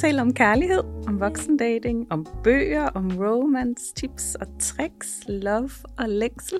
[0.00, 6.58] tale om kærlighed, om voksendating, om bøger, om romance, tips og tricks, love og længsel.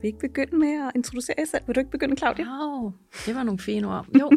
[0.00, 1.62] Vil I ikke begynde med at introducere jer selv?
[1.66, 2.44] Vil du ikke begynde, Claudia?
[2.44, 2.92] Wow,
[3.26, 4.06] det var nogle fine ord.
[4.20, 4.30] Jo,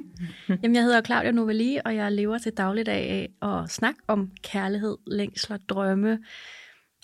[0.64, 4.98] Jamen, jeg hedder Claudia Novelli, og jeg lever til dagligdag af at snakke om kærlighed,
[5.08, 6.20] længsler, drømme,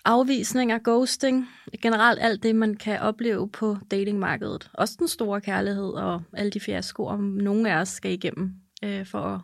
[0.05, 1.47] afvisninger, ghosting,
[1.81, 4.69] generelt alt det, man kan opleve på datingmarkedet.
[4.73, 8.51] Også den store kærlighed og alle de fiaskoer, om nogen af os skal igennem
[8.83, 9.41] øh, for at,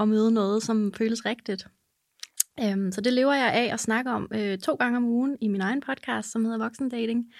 [0.00, 1.66] at møde noget, som føles rigtigt.
[2.60, 5.48] Øhm, så det lever jeg af at snakke om øh, to gange om ugen i
[5.48, 7.32] min egen podcast, som hedder Voksendating.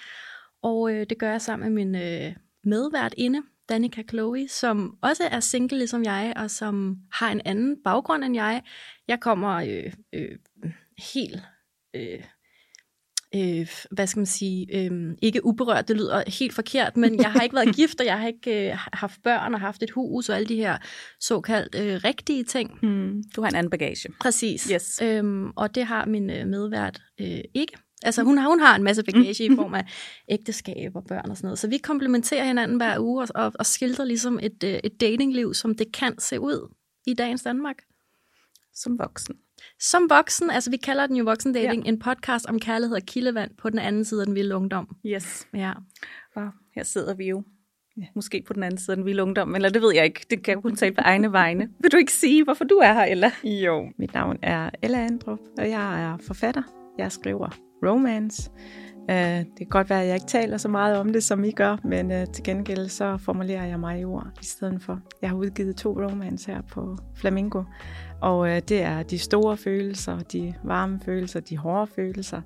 [0.62, 5.24] Og øh, det gør jeg sammen med min øh, medvært inde, Danica Chloe, som også
[5.30, 8.62] er single ligesom jeg, og som har en anden baggrund end jeg.
[9.08, 10.38] Jeg kommer øh, øh,
[11.14, 11.42] helt...
[11.94, 12.24] Øh,
[13.34, 17.40] øh, hvad skal man sige, øh, ikke uberørt, det lyder helt forkert, men jeg har
[17.40, 20.36] ikke været gift, og jeg har ikke øh, haft børn og haft et hus og
[20.36, 20.78] alle de her
[21.20, 22.78] såkaldt øh, rigtige ting.
[22.82, 23.22] Hmm.
[23.36, 24.08] Du har en anden bagage.
[24.20, 24.64] Præcis.
[24.72, 25.02] Yes.
[25.02, 27.72] Øhm, og det har min øh, medvært øh, ikke.
[28.02, 29.84] Altså hun har, hun har en masse bagage i form af
[30.28, 31.58] ægteskab og børn og sådan noget.
[31.58, 35.54] Så vi komplementerer hinanden hver uge og, og, og skildrer ligesom et, øh, et datingliv,
[35.54, 36.74] som det kan se ud
[37.06, 37.76] i dagens Danmark.
[38.74, 39.34] Som voksen.
[39.80, 41.88] Som voksen, altså vi kalder den jo Voksen Dating, ja.
[41.88, 44.96] en podcast om kærlighed og kildevand på den anden side af den vilde ungdom.
[45.06, 45.48] Yes.
[45.54, 45.72] Ja.
[46.36, 47.42] Og her sidder vi jo
[47.96, 48.06] ja.
[48.14, 50.26] måske på den anden side af den vilde ungdom, eller det ved jeg ikke.
[50.30, 51.68] Det kan jeg kun tale på egne vegne.
[51.80, 53.32] Vil du ikke sige, hvorfor du er her, Ella?
[53.44, 56.62] Jo, mit navn er Ella Andrup, og jeg er forfatter.
[56.98, 57.48] Jeg skriver
[57.86, 58.50] romance.
[59.08, 61.50] Uh, det kan godt være, at jeg ikke taler så meget om det, som I
[61.50, 65.00] gør, men uh, til gengæld så formulerer jeg mig i ord i stedet for.
[65.22, 67.62] Jeg har udgivet to romance her på Flamingo,
[68.20, 72.42] og uh, det er de store følelser, de varme følelser, de hårde følelser.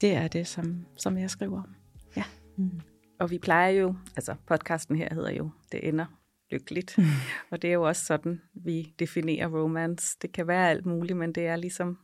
[0.00, 1.74] Det er det, som, som jeg skriver om.
[2.16, 2.24] Ja.
[2.58, 2.80] Mm.
[3.20, 6.06] Og vi plejer jo, altså podcasten her hedder jo Det ender
[6.50, 6.98] lykkeligt.
[6.98, 7.04] Mm.
[7.50, 10.16] Og det er jo også sådan, vi definerer romance.
[10.22, 11.98] Det kan være alt muligt, men det er ligesom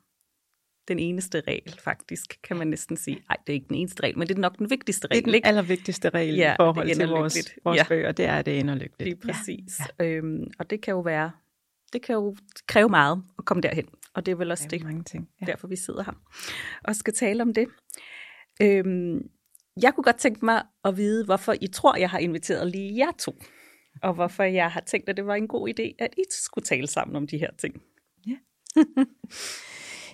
[0.89, 3.15] den eneste regel, faktisk, kan man næsten sige.
[3.29, 5.17] Nej, det er ikke den eneste regel, men det er nok den vigtigste regel.
[5.17, 5.49] Det er den ikke?
[5.49, 7.85] allervigtigste regel ja, i forhold til vores, vores ja.
[7.89, 9.03] bøger, det er, det ender lykkeligt.
[9.03, 9.81] Lige præcis.
[9.99, 10.05] Ja.
[10.05, 11.31] Øhm, og det kan jo være,
[11.93, 12.37] det kan jo
[12.67, 13.89] kræve meget at komme derhen.
[14.15, 15.29] Og det er vel også det, er mange ting.
[15.41, 15.47] Ja.
[15.47, 16.13] derfor vi sidder her
[16.85, 17.69] og skal tale om det.
[18.63, 19.31] Øhm,
[19.83, 23.13] jeg kunne godt tænke mig at vide, hvorfor I tror, jeg har inviteret lige jer
[23.19, 23.43] to.
[24.03, 26.87] Og hvorfor jeg har tænkt, at det var en god idé, at I skulle tale
[26.87, 27.83] sammen om de her ting.
[28.27, 28.37] Ja.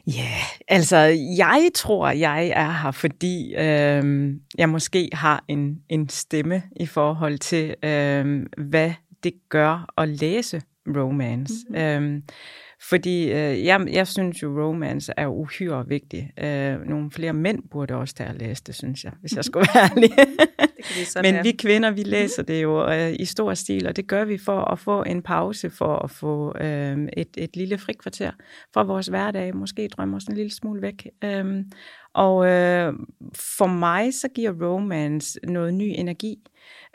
[0.07, 0.97] Ja, yeah, altså
[1.37, 7.39] jeg tror, jeg er her, fordi øh, jeg måske har en, en stemme i forhold
[7.39, 8.93] til, øh, hvad
[9.23, 11.55] det gør at læse romance.
[11.69, 12.17] Mm-hmm.
[12.17, 12.23] Øh,
[12.89, 16.31] fordi øh, jeg, jeg synes jo, romance er uhyre vigtig.
[16.39, 19.69] Øh, nogle flere mænd burde også tage at læse det, synes jeg, hvis jeg skulle
[19.75, 20.11] være ærlig.
[20.79, 24.25] det Men vi kvinder, vi læser det jo øh, i stor stil, og det gør
[24.25, 28.31] vi for at få en pause, for at få øh, et, et lille frikvarter
[28.75, 29.57] fra vores hverdag.
[29.57, 31.07] Måske drømme os en lille smule væk.
[31.25, 31.65] Øh,
[32.15, 32.93] og øh,
[33.35, 36.39] for mig, så giver romance noget ny energi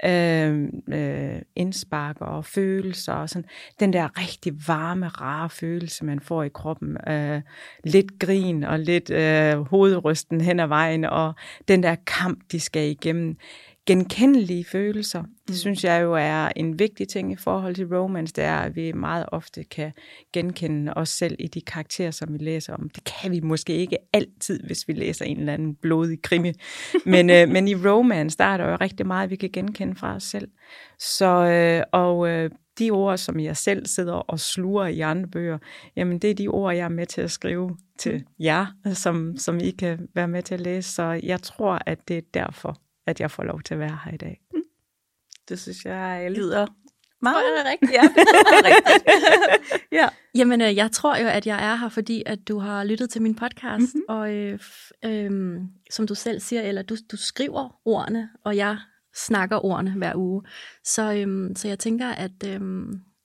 [0.06, 3.50] øh, øh, indspark og følelser og sådan.
[3.80, 6.98] Den der rigtig varme, rare følelse, man får i kroppen.
[7.08, 7.42] Øh,
[7.84, 11.34] lidt grin og lidt øh, hovedrysten hen ad vejen, og
[11.68, 13.38] den der kamp, de skal igennem
[13.88, 15.22] genkendelige følelser.
[15.22, 15.54] Det mm.
[15.54, 18.92] synes jeg jo er en vigtig ting i forhold til romance, det er, at vi
[18.92, 19.92] meget ofte kan
[20.34, 22.90] genkende os selv i de karakterer, som vi læser om.
[22.90, 26.54] Det kan vi måske ikke altid, hvis vi læser en eller anden blodig krimi.
[27.06, 30.16] Men, øh, men i romance, der er der jo rigtig meget, vi kan genkende fra
[30.16, 30.48] os selv.
[31.00, 32.50] Så, øh, og øh,
[32.80, 35.58] de ord, som jeg selv sidder og sluger i andre bøger,
[35.96, 39.60] jamen det er de ord, jeg er med til at skrive til jer, som, som
[39.60, 40.92] I kan være med til at læse.
[40.92, 44.14] Så jeg tror, at det er derfor, at jeg får lov til at være her
[44.14, 44.42] i dag.
[44.54, 44.62] Mm.
[45.50, 46.68] Det synes jeg lyder
[47.22, 47.92] meget jeg rigtigt.
[47.92, 49.06] Ja, det er rigtigt.
[50.00, 50.08] ja.
[50.36, 53.22] Jamen, øh, jeg tror jo, at jeg er her, fordi at du har lyttet til
[53.22, 54.06] min podcast, mm-hmm.
[54.10, 54.60] og øh,
[55.06, 55.62] øh,
[55.92, 58.78] som du selv siger, eller du, du skriver ordene, og jeg
[59.16, 60.44] snakker ordene hver uge.
[60.84, 62.62] Så, øh, så jeg tænker, at, øh,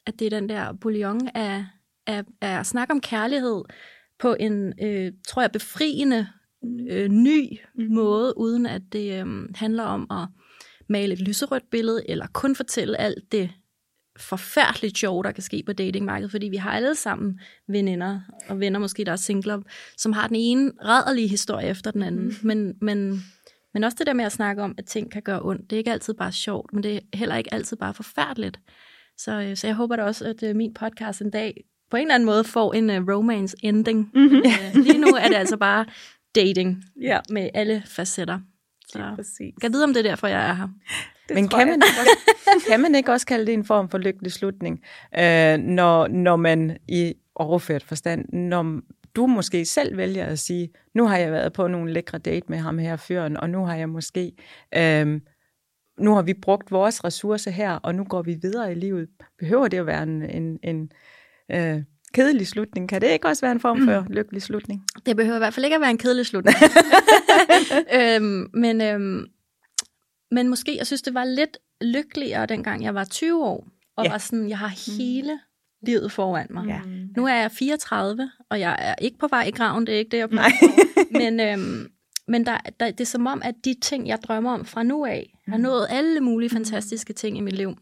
[0.06, 1.66] at det er den der bouillon af,
[2.06, 3.62] af, af at snakke om kærlighed
[4.18, 6.28] på en, øh, tror jeg, befriende
[6.90, 7.94] øh, ny mm-hmm.
[7.94, 10.28] måde, uden at det øh, handler om at
[10.88, 13.50] male et lyserødt billede, eller kun fortælle alt det
[14.18, 18.78] forfærdeligt sjov, der kan ske på datingmarkedet, fordi vi har alle sammen veninder, og venner
[18.78, 19.62] måske, der er singler,
[19.96, 22.24] som har den ene rædderlige historie efter den anden.
[22.24, 22.34] Mm.
[22.42, 23.24] Men, men,
[23.74, 25.78] men også det der med at snakke om, at ting kan gøre ondt, det er
[25.78, 28.60] ikke altid bare sjovt, men det er heller ikke altid bare forfærdeligt.
[29.18, 32.02] Så, øh, så jeg håber da også, at uh, min podcast en dag på en
[32.02, 34.10] eller anden måde får en uh, romance ending.
[34.14, 34.38] Mm-hmm.
[34.38, 35.86] Uh, lige nu er det altså bare
[36.34, 37.20] dating ja.
[37.30, 38.40] med alle facetter.
[38.88, 39.54] Så ja, præcis.
[39.60, 40.68] Kan vide, om det er derfor, jeg er her.
[41.28, 42.34] Det Men kan man, også,
[42.70, 44.82] kan man ikke også kalde det en form for lykkelig slutning,
[45.18, 48.80] øh, når, når man i overført forstand, når
[49.16, 52.58] du måske selv vælger at sige, nu har jeg været på nogle lækre date med
[52.58, 54.32] ham her fyren, og nu har jeg måske,
[54.76, 55.22] øhm,
[55.98, 59.08] nu har vi brugt vores ressourcer her, og nu går vi videre i livet.
[59.38, 60.90] Behøver det at være en, en, en
[61.50, 61.82] øh,
[62.14, 62.88] kedelig slutning?
[62.88, 64.06] Kan det ikke også være en form for mm.
[64.10, 64.84] lykkelig slutning?
[65.06, 66.56] Det behøver i hvert fald ikke at være en kedelig slutning.
[67.98, 69.26] øhm, men, øhm,
[70.30, 73.66] men måske, jeg synes, det var lidt lykkeligere, dengang jeg var 20 år,
[73.96, 74.10] og ja.
[74.10, 74.98] var sådan, jeg har mm.
[74.98, 75.38] hele
[75.86, 76.66] livet foran mig.
[76.66, 76.80] Ja.
[77.16, 80.10] Nu er jeg 34, og jeg er ikke på vej i graven, det er ikke
[80.10, 81.92] det, jeg prøver Men, øhm,
[82.28, 85.04] men der, der, det er som om, at de ting, jeg drømmer om fra nu
[85.04, 85.62] af, har mm.
[85.62, 87.76] nået alle mulige fantastiske ting i mit liv.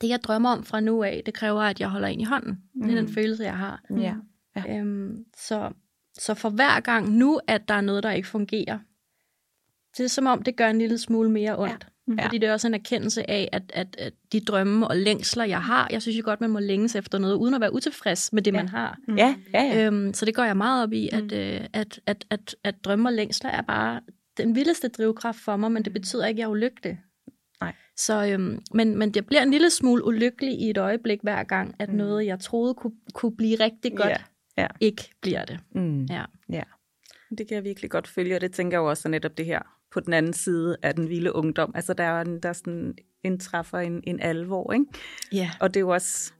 [0.00, 2.58] Det, jeg drømmer om fra nu af, det kræver, at jeg holder ind i hånden.
[2.82, 3.12] Det er den mm.
[3.12, 3.82] følelse, jeg har.
[3.90, 4.14] Ja.
[4.56, 4.78] Ja.
[4.78, 5.70] Øhm, så,
[6.18, 8.78] så for hver gang nu, at der er noget, der ikke fungerer,
[9.96, 11.86] det er som om, det gør en lille smule mere ondt.
[12.18, 12.24] Ja.
[12.24, 15.62] Fordi det er også en erkendelse af, at, at, at de drømme og længsler, jeg
[15.62, 18.42] har, jeg synes jo godt, man må længes efter noget, uden at være utilfreds med
[18.42, 18.56] det, ja.
[18.56, 18.98] man har.
[19.08, 19.16] Mm.
[19.16, 19.86] Ja, ja, ja.
[19.86, 21.36] Øhm, så det går jeg meget op i, at, mm.
[21.36, 24.00] øh, at, at, at, at drømme og længsler er bare
[24.36, 27.00] den vildeste drivkraft for mig, men det betyder ikke, at jeg er ulykkelig.
[27.96, 31.74] Så, øhm, men, men det bliver en lille smule ulykkelig i et øjeblik hver gang,
[31.78, 31.96] at mm.
[31.96, 34.16] noget, jeg troede kunne, kunne blive rigtig godt, ja.
[34.58, 34.66] Ja.
[34.80, 35.60] ikke bliver det.
[35.74, 36.04] Mm.
[36.04, 36.24] Ja.
[36.48, 36.62] ja.
[37.38, 39.60] Det kan jeg virkelig godt følge, og det tænker jeg jo også netop det her
[39.92, 41.72] på den anden side af den vilde ungdom.
[41.74, 42.94] Altså der er en, der sådan
[43.24, 44.86] indtræffer en, en alvor, ikke?
[45.32, 45.50] Ja.
[45.60, 46.32] Og det er jo også,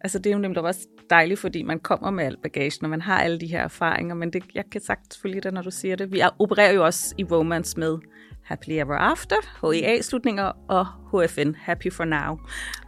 [0.00, 3.00] altså det er jo nemlig også dejligt, fordi man kommer med al bagagen, og man
[3.00, 5.96] har alle de her erfaringer, men det, jeg kan sagt følge det, når du siger
[5.96, 6.12] det.
[6.12, 7.98] Vi opererer jo også i romance med
[8.46, 12.38] Happily Ever After, HEA-slutninger og HFN, Happy for Now.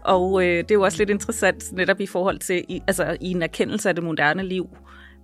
[0.04, 3.30] Og øh, det er jo også lidt interessant netop i forhold til, i, altså i
[3.30, 4.76] en erkendelse af det moderne liv,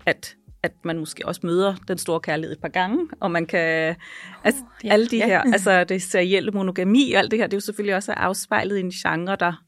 [0.07, 3.97] at at man måske også møder den store kærlighed et par gange, og man kan,
[4.45, 5.27] altså oh, ja, alle de ja.
[5.27, 8.77] her, altså det serielle monogami og alt det her, det er jo selvfølgelig også afspejlet
[8.77, 9.65] i en genre, der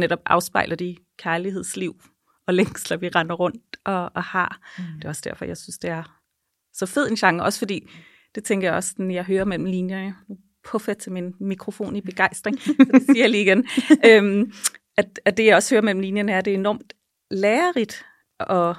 [0.00, 1.94] netop afspejler de kærlighedsliv
[2.46, 4.60] og længsler, vi render rundt og, og har.
[4.78, 4.84] Mm.
[4.96, 6.20] Det er også derfor, jeg synes, det er
[6.74, 7.88] så fed en genre, også fordi,
[8.36, 12.00] det tænker jeg også, når jeg hører mellem linjerne, nu puffer til min mikrofon i
[12.00, 13.66] begejstring, så det siger jeg lige igen,
[14.06, 14.52] øhm,
[14.96, 16.92] at, at det, jeg også hører mellem linjerne, er, at det er enormt
[17.30, 18.04] lærerigt
[18.40, 18.76] og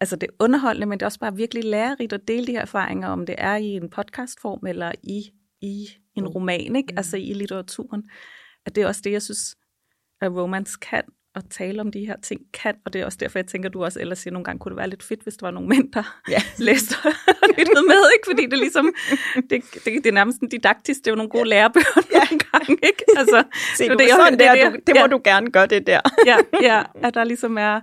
[0.00, 2.60] altså det er underholdende, men det er også bare virkelig lærerigt at dele de her
[2.60, 5.30] erfaringer, om det er i en podcastform eller i,
[5.60, 6.92] i en roman, ikke?
[6.92, 6.98] Mm.
[6.98, 8.10] altså i litteraturen.
[8.66, 9.56] At det er også det, jeg synes,
[10.20, 11.02] at romance kan,
[11.36, 13.84] at tale om de her ting kan, og det er også derfor, jeg tænker, du
[13.84, 15.92] også ellers siger, nogle gange kunne det være lidt fedt, hvis der var nogle mænd,
[15.92, 16.42] der ja.
[16.68, 18.26] læste og lyttede med, ikke?
[18.26, 18.94] fordi det er ligesom,
[19.34, 21.48] det, det, det er nærmest en didaktisk, det er jo nogle gode ja.
[21.48, 22.18] lærebøger ja.
[22.30, 23.04] nogle gange, ikke?
[23.20, 23.44] Altså,
[23.76, 25.06] Se, det, det, sådan det, der, du, det må ja.
[25.06, 26.00] du gerne gøre det der.
[26.26, 27.80] ja, ja, at der ligesom er,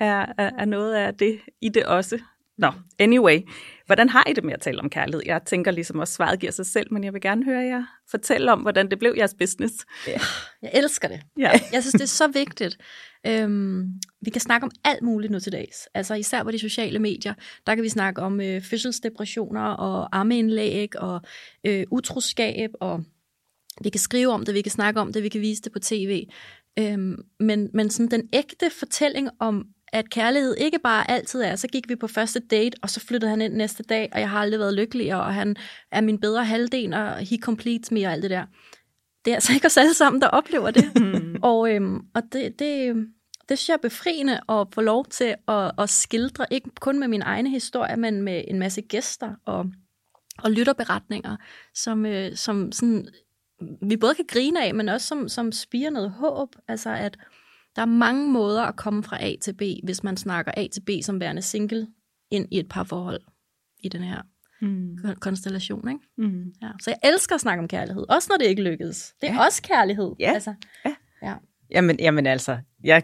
[0.00, 2.18] er, er, er noget af det i det også.
[2.58, 3.40] Nå, anyway.
[3.88, 5.22] Hvordan har I det med at tale om kærlighed?
[5.26, 8.52] Jeg tænker ligesom også, svaret giver sig selv, men jeg vil gerne høre jer fortælle
[8.52, 9.74] om, hvordan det blev jeres business.
[10.06, 10.20] Ja,
[10.62, 11.20] jeg elsker det.
[11.38, 11.50] Ja.
[11.72, 12.78] Jeg synes, det er så vigtigt.
[13.26, 15.88] Øhm, vi kan snakke om alt muligt nu til dags.
[15.94, 17.34] Altså især på de sociale medier,
[17.66, 21.20] der kan vi snakke om øh, fødselsdepressioner og armeindlæg og
[21.64, 23.04] øh, utroskab, og
[23.82, 25.78] vi kan skrive om det, vi kan snakke om det, vi kan vise det på
[25.78, 26.26] tv.
[26.78, 31.68] Øhm, men, men sådan den ægte fortælling om at kærlighed ikke bare altid er, så
[31.68, 34.38] gik vi på første date, og så flyttede han ind næste dag, og jeg har
[34.38, 35.56] aldrig været lykkelig, og han
[35.92, 38.44] er min bedre halvdel, og he completes me og alt det der.
[39.24, 40.84] Det er altså ikke os alle sammen, der oplever det.
[41.42, 42.94] Og øhm, og det, det,
[43.48, 47.08] det synes jeg er befriende at få lov til at, at skildre, ikke kun med
[47.08, 49.66] min egne historie, men med en masse gæster og,
[50.38, 51.36] og lytterberetninger,
[51.74, 53.08] som, øh, som sådan,
[53.82, 56.56] vi både kan grine af, men også som, som spiger noget håb.
[56.68, 57.18] Altså at
[57.78, 60.80] der er mange måder at komme fra A til B, hvis man snakker A til
[60.80, 61.86] B som værende single
[62.30, 63.20] ind i et par forhold
[63.80, 64.22] i den her
[64.60, 64.98] mm.
[65.20, 65.88] konstellation.
[65.88, 66.00] Ikke?
[66.18, 66.52] Mm.
[66.62, 66.68] Ja.
[66.82, 69.14] Så jeg elsker at snakke om kærlighed, også når det ikke lykkedes.
[69.20, 69.44] Det er ja.
[69.44, 70.14] også kærlighed.
[70.20, 70.32] Ja.
[70.32, 70.54] Altså,
[70.84, 70.94] ja.
[71.22, 71.34] ja.
[71.70, 73.02] Jamen, jamen altså, jeg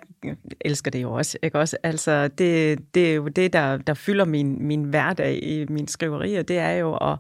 [0.61, 1.38] elsker det jo også.
[1.43, 1.76] Ikke også?
[1.83, 6.43] Altså, det, det er jo det, der, der fylder min, min hverdag i min skriverier.
[6.43, 7.19] Det er jo at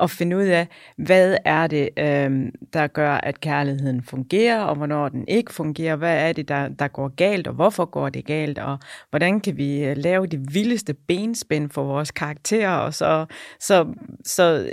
[0.00, 5.08] at finde ud af, hvad er det, øh, der gør, at kærligheden fungerer, og hvornår
[5.08, 8.58] den ikke fungerer, hvad er det, der, der går galt, og hvorfor går det galt,
[8.58, 8.78] og
[9.10, 13.26] hvordan kan vi øh, lave det vildeste benspænd for vores karakterer, og så,
[13.60, 13.94] så,
[14.24, 14.72] så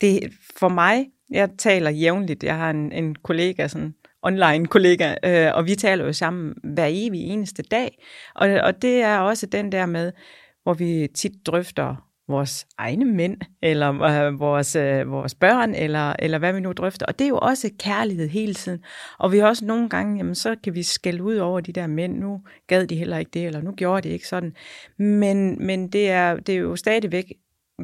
[0.00, 5.54] det, for mig, jeg taler jævnligt, jeg har en, en kollega, sådan online kollega, øh,
[5.54, 7.98] og vi taler jo sammen hver evig eneste dag,
[8.34, 10.12] og, og det er også den der med,
[10.62, 16.38] hvor vi tit drøfter vores egne mænd, eller øh, vores, øh, vores børn, eller, eller
[16.38, 17.06] hvad vi nu drøfter.
[17.06, 18.84] Og det er jo også kærlighed hele tiden.
[19.18, 21.86] Og vi har også nogle gange, jamen, så kan vi skælde ud over de der
[21.86, 24.54] mænd, nu gad de heller ikke det, eller nu gjorde de ikke sådan.
[24.98, 27.32] Men, men det, er, det er jo stadigvæk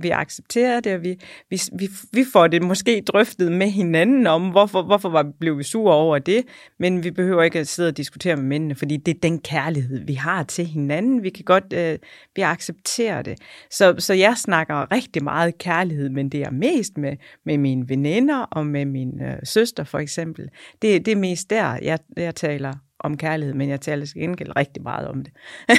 [0.03, 1.21] vi accepterer det, og vi,
[1.51, 5.63] vi, vi, vi får det måske drøftet med hinanden om, hvorfor, hvorfor var, blev vi
[5.63, 6.43] sure over det,
[6.79, 10.05] men vi behøver ikke at sidde og diskutere med mændene, fordi det er den kærlighed,
[10.07, 11.23] vi har til hinanden.
[11.23, 11.99] Vi kan godt, øh,
[12.37, 13.39] vi accepterer det.
[13.71, 18.39] Så, så jeg snakker rigtig meget kærlighed, men det er mest med, med mine veninder
[18.39, 20.49] og med min øh, søster for eksempel.
[20.83, 22.73] Det, det er mest der, jeg, jeg taler
[23.05, 25.33] om kærlighed, men jeg taler til gengæld rigtig meget om det.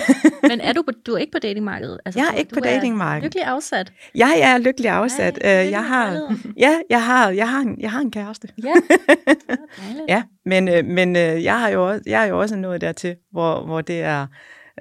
[0.49, 1.99] men er du, på, du er ikke på datingmarkedet?
[2.05, 3.23] Altså, jeg er ikke du på datingmarkedet.
[3.23, 3.93] lykkelig afsat?
[4.15, 5.39] Jeg er lykkelig afsat.
[5.41, 8.47] Ej, øh, jeg har, ja, jeg har, jeg har, en, jeg har en kæreste.
[8.63, 8.73] Ja,
[10.15, 13.15] ja men, øh, men øh, jeg, har jo også, jeg er jo også nået dertil,
[13.31, 14.27] hvor, hvor det er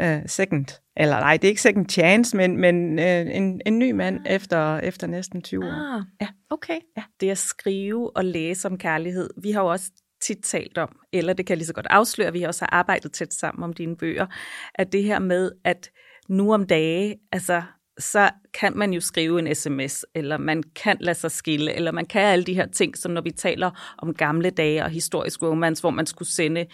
[0.02, 3.90] uh, second, eller nej, det er ikke second chance, men, men uh, en, en ny
[3.90, 4.34] mand ah.
[4.34, 5.96] efter, efter næsten 20 år.
[5.96, 6.26] Ah, ja.
[6.50, 6.78] okay.
[6.96, 7.02] Ja.
[7.20, 9.90] Det at skrive og læse om kærlighed, vi har jo også
[10.26, 13.12] tit talt om, eller det kan jeg lige så godt afsløre, vi har også arbejdet
[13.12, 14.26] tæt sammen om dine bøger,
[14.74, 15.90] at det her med, at
[16.28, 17.62] nu om dage, altså,
[17.98, 22.06] så kan man jo skrive en sms, eller man kan lade sig skille, eller man
[22.06, 25.82] kan alle de her ting, som når vi taler om gamle dage og historisk romance,
[25.82, 26.66] hvor man skulle sende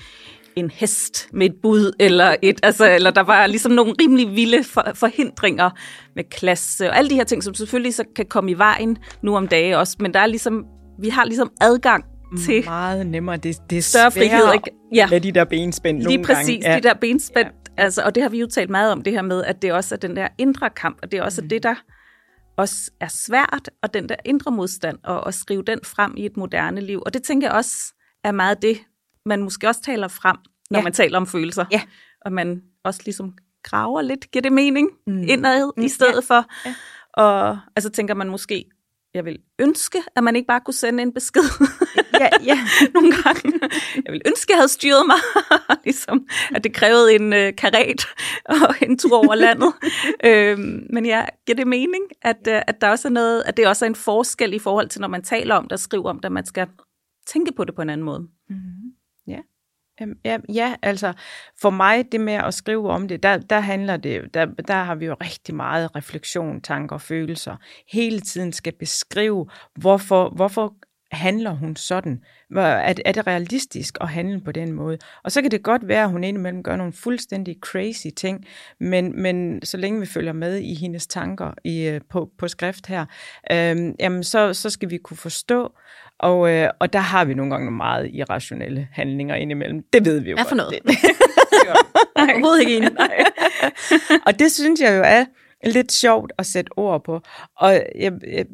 [0.56, 4.64] en hest med et bud, eller, et, altså, eller der var ligesom nogle rimelig vilde
[4.64, 5.70] for, forhindringer
[6.14, 9.36] med klasse, og alle de her ting, som selvfølgelig så kan komme i vejen nu
[9.36, 10.64] om dage også, men der er ligesom,
[11.00, 12.04] vi har ligesom adgang
[12.38, 13.36] til meget nemmere.
[13.36, 14.54] Det, det er større frihed.
[14.54, 14.70] Ikke?
[14.94, 15.06] Ja.
[15.10, 16.70] Med de der benspænd Lige nogle præcis, gange.
[16.70, 16.76] Ja.
[16.76, 17.48] de der benspænd.
[17.48, 17.82] Ja.
[17.82, 19.94] Altså, og det har vi jo talt meget om, det her med, at det også
[19.94, 21.48] er den der indre kamp, og det er også mm.
[21.48, 21.74] det, der
[22.56, 26.36] også er svært, og den der indre modstand, og at skrive den frem i et
[26.36, 27.02] moderne liv.
[27.06, 27.94] Og det tænker jeg også
[28.24, 28.78] er meget det,
[29.26, 30.36] man måske også taler frem,
[30.70, 30.82] når ja.
[30.82, 31.64] man taler om følelser.
[31.72, 31.80] Ja.
[32.24, 35.22] Og man også ligesom graver lidt, giver det mening, mm.
[35.22, 35.82] indad mm.
[35.82, 36.34] i stedet ja.
[36.34, 36.44] for.
[36.66, 36.74] Ja.
[37.12, 38.64] Og altså tænker man måske,
[39.14, 41.42] jeg vil ønske, at man ikke bare kunne sende en besked
[42.20, 42.58] ja, ja.
[42.94, 43.60] nogle gange.
[44.04, 45.16] Jeg vil ønske, at jeg havde styret mig,
[45.84, 48.06] ligesom, at det krævede en øh, karet
[48.44, 49.72] og en tur over landet.
[50.28, 53.66] øhm, men ja, giver det mening, at, øh, at der også er noget, at det
[53.66, 56.16] også er en forskel i forhold til, når man taler om det og skriver om
[56.16, 56.66] det, at man skal
[57.26, 58.20] tænke på det på en anden måde.
[58.20, 58.89] Mm-hmm.
[60.02, 60.38] Øhm, ja.
[60.54, 61.12] Ja, altså
[61.60, 64.94] for mig, det med at skrive om det, der, der handler det, der, der har
[64.94, 67.56] vi jo rigtig meget refleksion, tanker og følelser.
[67.92, 70.74] Hele tiden skal beskrive, hvorfor, hvorfor
[71.12, 72.24] handler hun sådan?
[72.56, 74.98] Er, er det realistisk at handle på den måde?
[75.24, 78.44] Og så kan det godt være, at hun indimellem gør nogle fuldstændig crazy ting,
[78.80, 82.86] men, men så længe vi følger med i hendes tanker i, øh, på, på skrift
[82.86, 83.06] her,
[83.52, 85.72] øh, jamen så, så skal vi kunne forstå,
[86.20, 89.82] og, øh, og der har vi nogle gange nogle meget irrationelle handlinger indimellem.
[89.92, 90.72] Det ved vi jo Hvad for noget?
[90.86, 90.98] Det.
[92.16, 92.80] Nej, overhovedet ikke.
[92.80, 93.24] Nej.
[94.26, 95.24] og det synes jeg jo er
[95.64, 97.20] lidt sjovt at sætte ord på.
[97.56, 98.46] Og jeg, jeg,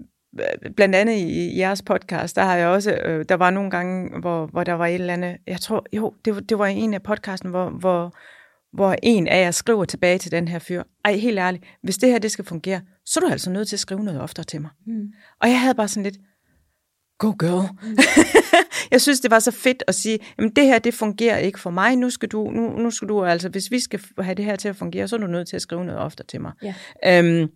[0.77, 4.47] blandt andet i jeres podcast, der har jeg også, øh, der var nogle gange, hvor,
[4.47, 7.03] hvor der var et eller andet, jeg tror, jo, det var, det var en af
[7.03, 8.15] podcasten, hvor, hvor,
[8.73, 12.11] hvor en af jer skriver tilbage til den her fyr, ej, helt ærligt, hvis det
[12.11, 14.61] her, det skal fungere, så er du altså nødt til at skrive noget oftere til
[14.61, 14.71] mig.
[14.87, 15.07] Mm.
[15.41, 16.17] Og jeg havde bare sådan lidt,
[17.19, 17.69] go girl.
[17.83, 17.97] Mm.
[18.93, 21.71] jeg synes, det var så fedt at sige, jamen det her, det fungerer ikke for
[21.71, 24.57] mig, nu skal du, nu, nu skal du altså, hvis vi skal have det her
[24.57, 26.53] til at fungere, så er du nødt til at skrive noget oftere til mig.
[26.63, 26.75] Ja.
[27.07, 27.49] Øhm,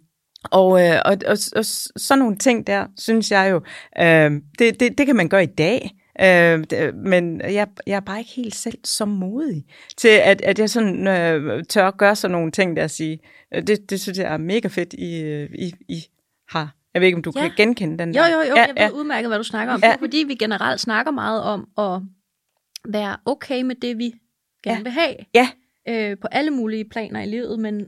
[0.45, 1.65] og, øh, og, og, og
[1.97, 3.57] sådan nogle ting der, synes jeg jo,
[4.03, 5.91] øh, det, det, det kan man gøre i dag.
[6.21, 6.65] Øh,
[6.95, 9.65] men jeg, jeg er bare ikke helt selv så modig
[9.97, 13.19] til, at, at jeg sådan øh, tør gøre sådan nogle ting der at sige.
[13.55, 16.05] Øh, det, det synes jeg er mega fedt, I, øh, I, I
[16.49, 16.80] har.
[16.95, 17.41] Jeg ved ikke, om du ja.
[17.41, 18.29] kan genkende den der.
[18.29, 18.55] Jo, jo, jo.
[18.57, 18.91] Ja, jeg ved ja.
[18.91, 19.81] udmærket, hvad du snakker om.
[19.83, 19.87] Ja.
[19.87, 22.03] Det er, fordi vi generelt snakker meget om at
[22.93, 24.13] være okay med det, vi
[24.65, 24.83] gerne ja.
[24.83, 25.17] vil have.
[25.35, 25.51] Ja.
[25.89, 27.87] Øh, på alle mulige planer i livet, men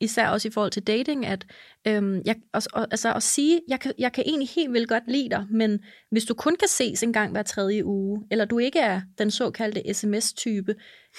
[0.00, 1.46] især også i forhold til dating, at
[1.86, 5.02] øhm, jeg, og, og, altså at sige, jeg kan, jeg kan egentlig helt vildt godt
[5.08, 8.58] lide dig, men hvis du kun kan ses en gang hver tredje uge, eller du
[8.58, 10.74] ikke er den såkaldte sms-type,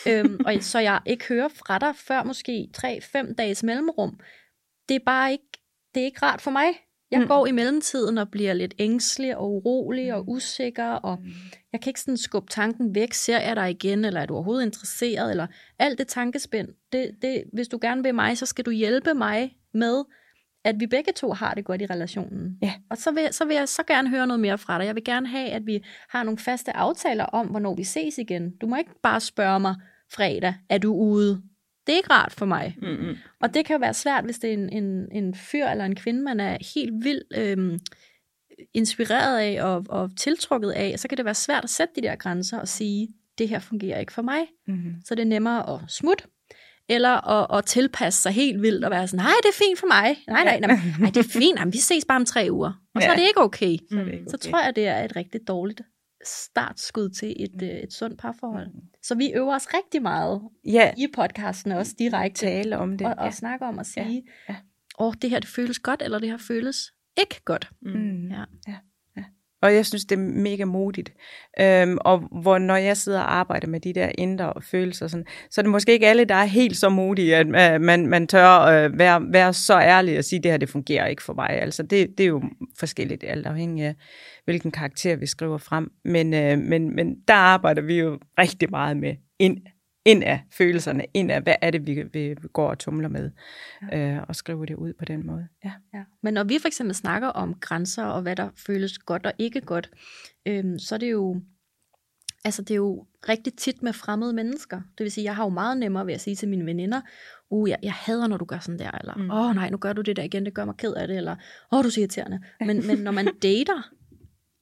[0.07, 4.19] øhm, og så jeg ikke hører fra dig før måske 3-5 dages mellemrum,
[4.89, 5.51] det er bare ikke,
[5.96, 6.67] det er ikke rart for mig.
[7.11, 7.27] Jeg mm.
[7.27, 10.29] går i mellemtiden og bliver lidt ængstelig og urolig og mm.
[10.29, 11.31] usikker, og mm.
[11.73, 14.65] jeg kan ikke sådan skubbe tanken væk, ser jeg dig igen, eller er du overhovedet
[14.65, 15.47] interesseret, eller
[15.79, 16.67] alt det tankespænd.
[16.91, 20.03] Det, det, hvis du gerne vil mig, så skal du hjælpe mig med,
[20.63, 22.57] at vi begge to har det godt i relationen.
[22.61, 22.73] Ja.
[22.89, 24.85] Og så vil, så vil jeg så gerne høre noget mere fra dig.
[24.85, 28.57] Jeg vil gerne have, at vi har nogle faste aftaler om, hvornår vi ses igen.
[28.61, 29.75] Du må ikke bare spørge mig
[30.13, 31.41] fredag, er du ude?
[31.88, 32.77] Det er ikke rart for mig.
[32.82, 33.17] Mm-hmm.
[33.41, 35.96] Og det kan jo være svært, hvis det er en, en, en fyr eller en
[35.96, 37.79] kvinde, man er helt vildt øhm,
[38.74, 41.00] inspireret af og, og tiltrukket af.
[41.00, 44.00] Så kan det være svært at sætte de der grænser og sige, det her fungerer
[44.00, 44.39] ikke for mig.
[44.67, 44.94] Mm-hmm.
[45.06, 46.24] Så det er nemmere at smutte,
[46.89, 49.88] eller at, at tilpasse sig helt vildt og være sådan, nej, det er fint for
[49.88, 50.17] mig.
[50.27, 51.60] Nej, nej, nej, nej det er fint.
[51.60, 52.82] Jamen, vi ses bare om tre uger.
[52.96, 53.12] Og så ja.
[53.12, 53.77] er det ikke okay.
[53.77, 54.25] Så, det ikke okay.
[54.27, 55.82] så tror jeg, det er et rigtig dårligt
[56.25, 57.67] startskud til et, mm.
[57.67, 58.67] et sundt parforhold.
[58.67, 58.81] Mm.
[59.03, 60.93] Så vi øver os rigtig meget ja.
[60.97, 62.45] i podcasten også direkte.
[62.45, 63.07] Tale om det.
[63.07, 63.31] Og, og ja.
[63.31, 64.24] snakke om at sige.
[64.50, 64.53] Ja.
[64.53, 64.59] Ja.
[65.00, 67.71] åh, det her det føles godt, eller det her føles ikke godt.
[67.81, 68.27] Mm.
[68.27, 68.43] Ja.
[68.67, 68.75] ja.
[69.67, 71.13] Og jeg synes, det er mega modigt.
[71.59, 75.62] Øhm, og hvor når jeg sidder og arbejder med de der indre følelser, sådan, så
[75.62, 77.47] er det måske ikke alle, der er helt så modige, at
[77.81, 81.24] man, man tør øh, være, være så ærlig og sige, det her det fungerer ikke
[81.24, 81.50] for mig.
[81.50, 82.43] Altså det, det er jo
[82.79, 83.95] forskelligt, alt afhængig af,
[84.45, 85.91] hvilken karakter vi skriver frem.
[86.05, 89.57] Men, øh, men, men der arbejder vi jo rigtig meget med ind
[90.07, 93.31] ind af følelserne, ind af, hvad er det, vi, vi går og tumler med,
[93.91, 94.15] ja.
[94.15, 95.47] øh, og skriver det ud på den måde.
[95.65, 95.71] Ja.
[95.93, 96.03] Ja.
[96.23, 99.61] Men når vi for eksempel snakker om grænser, og hvad der føles godt og ikke
[99.61, 99.89] godt,
[100.45, 101.41] øhm, så er det jo,
[102.45, 104.81] altså det er jo rigtig tit med fremmede mennesker.
[104.97, 107.01] Det vil sige, jeg har jo meget nemmere ved at sige til mine veninder,
[107.49, 109.29] uh, jeg, jeg hader, når du gør sådan der, eller, åh mm.
[109.31, 111.35] oh, nej, nu gør du det der igen, det gør mig ked af det, eller,
[111.71, 112.39] åh, oh, du er irriterende.
[112.59, 113.91] Men, men når man dater,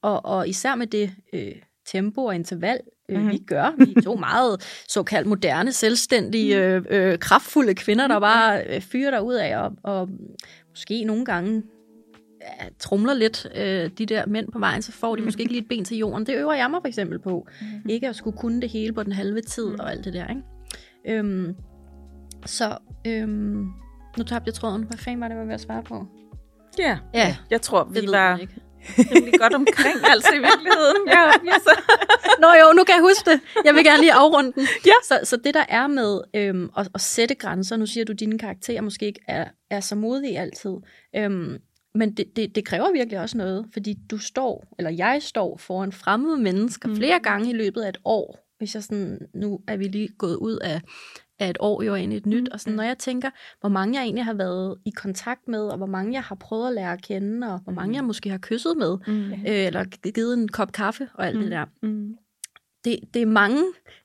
[0.02, 1.52] og, og især med det øh,
[1.86, 3.32] tempo og interval, øh, mm-hmm.
[3.32, 3.74] vi gør.
[3.78, 9.20] Vi er to meget såkaldt moderne, selvstændige, øh, øh, kraftfulde kvinder, der bare øh, fyrer
[9.20, 10.08] ud af og, og
[10.70, 11.62] måske nogle gange
[12.40, 15.62] ja, trumler lidt øh, de der mænd på vejen, så får de måske ikke lige
[15.62, 16.26] et ben til jorden.
[16.26, 17.46] Det øver jeg mig for eksempel på.
[17.60, 17.90] Mm-hmm.
[17.90, 19.80] Ikke at skulle kunne det hele på den halve tid mm-hmm.
[19.80, 20.26] og alt det der.
[20.28, 20.42] Ikke?
[21.08, 21.54] Øhm,
[22.46, 23.72] så øhm,
[24.18, 24.82] nu tabte jeg tråden.
[24.82, 26.06] Hvad fanden var det, jeg var ved at svare på?
[26.78, 28.36] Ja, ja jeg tror, vi det var...
[28.36, 28.54] Ikke
[28.98, 31.02] rimelig godt omkring, altså i virkeligheden.
[31.06, 31.72] Ja, ja, så.
[32.40, 33.40] Nå jo, nu kan jeg huske det.
[33.64, 34.68] Jeg vil gerne lige afrunde den.
[34.86, 34.92] Ja.
[35.04, 38.20] Så, så det der er med øhm, at, at sætte grænser, nu siger du, at
[38.20, 40.74] dine karakterer måske ikke er, er så modige altid,
[41.16, 41.58] øhm,
[41.94, 45.92] men det, det, det kræver virkelig også noget, fordi du står, eller jeg står foran
[45.92, 46.96] fremmede mennesker mm.
[46.96, 50.36] flere gange i løbet af et år, hvis jeg sådan, nu er vi lige gået
[50.36, 50.80] ud af,
[51.38, 54.04] af et år jo i et nyt, og sådan, når jeg tænker, hvor mange jeg
[54.04, 57.02] egentlig har været i kontakt med, og hvor mange jeg har prøvet at lære at
[57.02, 59.32] kende, og hvor mange jeg måske har kysset med, mm.
[59.32, 61.42] øh, eller givet en kop kaffe og alt mm.
[61.42, 61.64] det der.
[61.82, 62.14] Mm.
[62.84, 63.62] Det, det, er mange,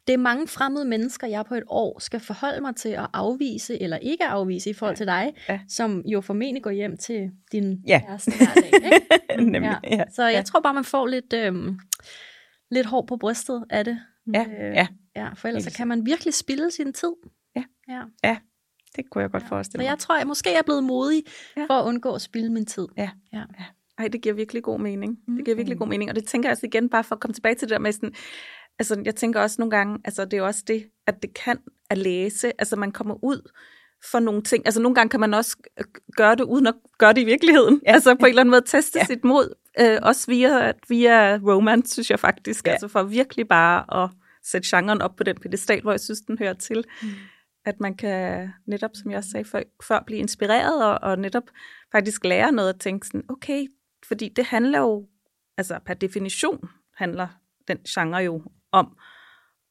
[0.08, 3.82] det er mange fremmede mennesker, jeg på et år skal forholde mig til at afvise,
[3.82, 4.98] eller ikke afvise i forhold ja.
[4.98, 5.60] til dig, ja.
[5.68, 8.02] som jo formentlig går hjem til din ja.
[8.08, 8.72] kæreste hver dag.
[8.86, 9.36] Ikke?
[9.52, 9.96] Nemlig, ja.
[9.98, 10.04] Ja.
[10.14, 10.42] Så jeg ja.
[10.42, 11.80] tror bare, man får lidt, øhm,
[12.72, 14.00] lidt hår på brystet af det.
[14.34, 14.88] Ja, øh, ja.
[15.16, 17.14] Ja, for ellers så kan man virkelig spille sin tid.
[17.56, 18.02] Ja, ja.
[18.24, 18.38] ja
[18.96, 19.48] det kunne jeg godt ja.
[19.48, 19.86] forestille mig.
[19.86, 21.24] Så jeg tror, jeg måske er blevet modig
[21.58, 21.66] ja.
[21.66, 22.88] for at undgå at spille min tid.
[22.98, 23.10] Ja.
[23.34, 23.44] ja.
[23.60, 23.66] ja.
[23.98, 25.18] Ej, det giver virkelig god mening.
[25.28, 25.36] Mm.
[25.36, 26.10] Det giver virkelig god mening.
[26.10, 27.92] Og det tænker jeg også igen, bare for at komme tilbage til det der med
[27.92, 28.14] sådan,
[28.80, 31.58] altså jeg tænker også nogle gange, altså det er også det, at det kan
[31.90, 33.52] at læse, altså man kommer ud
[34.12, 34.66] for nogle ting.
[34.66, 35.58] Altså nogle gange kan man også
[36.18, 37.82] gøre det, uden at gøre det i virkeligheden.
[37.86, 37.94] Ja.
[37.94, 39.06] Altså på en eller anden måde teste ja.
[39.06, 39.56] sit mod.
[39.80, 42.68] Øh, også via, via romance, synes jeg faktisk.
[42.68, 42.72] Ja.
[42.72, 44.10] Altså for virkelig bare at
[44.52, 46.84] sætte genren op på den pedestal, hvor jeg synes, den hører til.
[47.02, 47.10] Mm.
[47.66, 51.44] At man kan netop, som jeg sagde før, før blive inspireret og, og netop
[51.92, 53.68] faktisk lære noget og tænke sådan, okay,
[54.08, 55.08] fordi det handler jo,
[55.58, 57.28] altså per definition handler
[57.68, 58.98] den genre jo om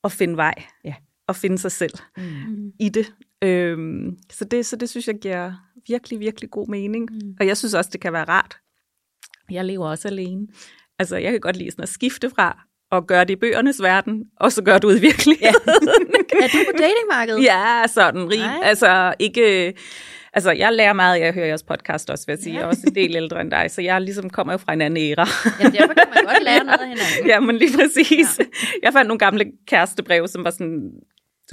[0.04, 0.54] at finde vej.
[0.84, 0.94] Ja.
[1.26, 2.72] Og finde sig selv mm.
[2.80, 3.14] i det.
[3.42, 4.66] Øhm, så det.
[4.66, 5.52] Så det synes jeg giver
[5.88, 7.08] virkelig, virkelig god mening.
[7.10, 7.36] Mm.
[7.40, 8.56] Og jeg synes også, det kan være rart.
[9.50, 10.48] Jeg lever også alene.
[10.98, 14.24] Altså, jeg kan godt lide sådan at skifte fra og gøre det i bøgernes verden,
[14.40, 15.54] og så gør du det i virkeligheden.
[15.64, 16.42] Ja.
[16.44, 17.44] er du på datingmarkedet?
[17.50, 18.44] Ja, sådan rig.
[18.62, 19.72] Altså ikke...
[20.32, 22.54] Altså, jeg lærer meget, jeg hører jeres podcast også, vil jeg sige.
[22.54, 24.80] Jeg er også en del ældre end dig, så jeg ligesom kommer jo fra en
[24.80, 25.28] anden æra.
[25.60, 27.26] Ja, derfor kan man godt lære noget af hinanden.
[27.26, 28.38] ja, men lige præcis.
[28.38, 28.44] Ja.
[28.82, 30.90] Jeg fandt nogle gamle kærestebreve, som var sådan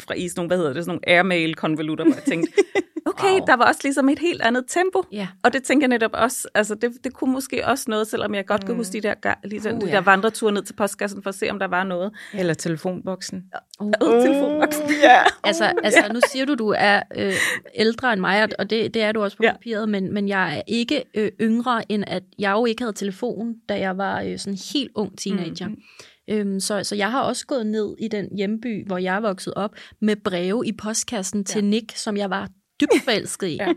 [0.02, 2.54] fra i sådan nogle, hvad hedder det, sådan nogle airmail-konvolutter, hvor jeg tænkte,
[3.06, 3.46] okay, wow.
[3.46, 5.04] der var også ligesom et helt andet tempo.
[5.14, 5.28] Yeah.
[5.44, 8.46] Og det tænker jeg netop også, altså det, det kunne måske også noget, selvom jeg
[8.46, 8.68] godt mm.
[8.68, 11.50] kan huske de der, lige uh, de der vandreture ned til postkassen for at se,
[11.50, 12.12] om der var noget.
[12.34, 13.44] Eller telefonboksen.
[13.80, 14.84] Uh, uh, telefonboksen.
[15.04, 15.26] Yeah.
[15.44, 16.14] altså, altså yeah.
[16.14, 17.34] nu siger du, du er øh,
[17.76, 19.54] ældre end mig, og det, det er du også på yeah.
[19.54, 23.56] papiret, men, men jeg er ikke øh, yngre, end at jeg jo ikke havde telefon,
[23.70, 25.68] da jeg var øh, sådan helt ung teenager.
[25.68, 25.82] Mm.
[26.30, 29.54] Øhm, så, så jeg har også gået ned i den hjemby, hvor jeg er vokset
[29.54, 31.70] op, med breve i postkassen til ja.
[31.70, 32.50] Nick, som jeg var
[32.82, 33.56] dybt forelsket i.
[33.56, 33.74] ja.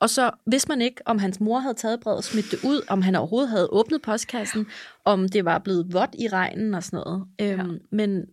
[0.00, 2.84] Og så vidste man ikke, om hans mor havde taget brevet og smidt det ud,
[2.88, 4.66] om han overhovedet havde åbnet postkassen,
[5.04, 7.26] om det var blevet vådt i regnen og sådan noget.
[7.40, 7.78] Øhm, ja.
[7.90, 8.26] Men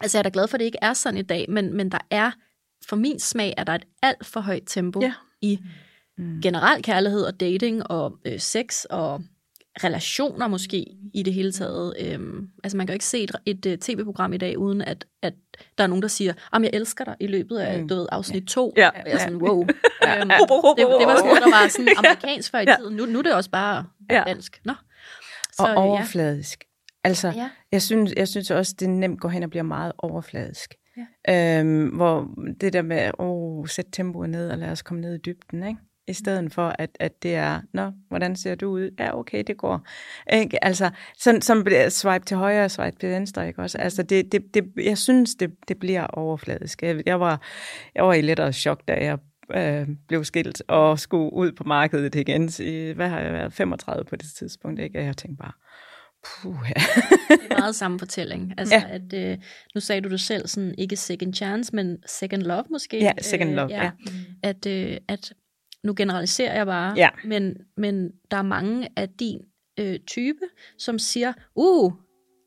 [0.00, 1.90] altså, jeg er da glad for, at det ikke er sådan i dag, men, men
[1.90, 2.30] der er,
[2.88, 5.12] for min smag, er der et alt for højt tempo ja.
[5.40, 5.58] i
[6.18, 6.40] mm.
[6.42, 9.22] generel kærlighed og dating og øh, sex og
[9.84, 11.94] relationer måske i det hele taget.
[12.00, 15.06] Øhm, altså man kan jo ikke se et, et, et tv-program i dag, uden at,
[15.22, 15.34] at
[15.78, 17.88] der er nogen, der siger, at jeg elsker dig i løbet af mm.
[17.88, 18.72] du ved, afsnit to.
[18.76, 18.88] Ja.
[18.88, 19.66] Og jeg er sådan, wow.
[20.02, 20.20] Ja.
[20.20, 20.38] Øhm, det,
[20.76, 22.96] det var sådan noget, der var sådan amerikansk før i tiden.
[22.96, 24.22] Nu, nu er det også bare ja.
[24.26, 24.60] dansk.
[24.64, 24.72] Nå.
[25.52, 26.64] Så, og overfladisk.
[26.64, 27.08] Ja.
[27.08, 27.50] Altså, ja.
[27.72, 30.74] jeg, synes, jeg synes også, det nemt går hen og bliver meget overfladisk.
[31.26, 31.60] Ja.
[31.60, 32.28] Øhm, hvor
[32.60, 35.80] det der med, åh, sæt tempoet ned, og lad os komme ned i dybden, ikke?
[36.08, 38.90] I stedet for, at, at det er, nå, hvordan ser du ud?
[38.98, 39.86] Ja, okay, det går.
[40.32, 40.64] Ikke?
[40.64, 43.78] Altså, sådan, som swipe til højre og swipe til venstre, ikke også?
[43.78, 46.82] Altså, det, det, det, jeg synes, det, det bliver overfladisk.
[46.82, 47.42] Jeg, jeg, var,
[47.94, 49.18] jeg var i lettere chok, da jeg
[49.54, 52.50] øh, blev skilt og skulle ud på markedet igen.
[52.58, 53.52] I, hvad har jeg været?
[53.52, 55.04] 35 på det tidspunkt, ikke?
[55.04, 55.52] Jeg tænkte bare,
[56.26, 56.80] puh, ja.
[57.28, 58.52] det er meget samme fortælling.
[58.58, 58.84] Altså, ja.
[58.88, 59.38] at, øh,
[59.74, 62.98] nu sagde du det selv, sådan, ikke second chance, men second love måske.
[62.98, 63.82] Ja, second love, øh, ja.
[63.82, 63.90] ja.
[64.42, 65.32] At, øh, at
[65.86, 67.08] nu generaliserer jeg bare, ja.
[67.24, 69.40] men, men der er mange af din
[69.80, 70.40] øh, type,
[70.78, 71.92] som siger, uh,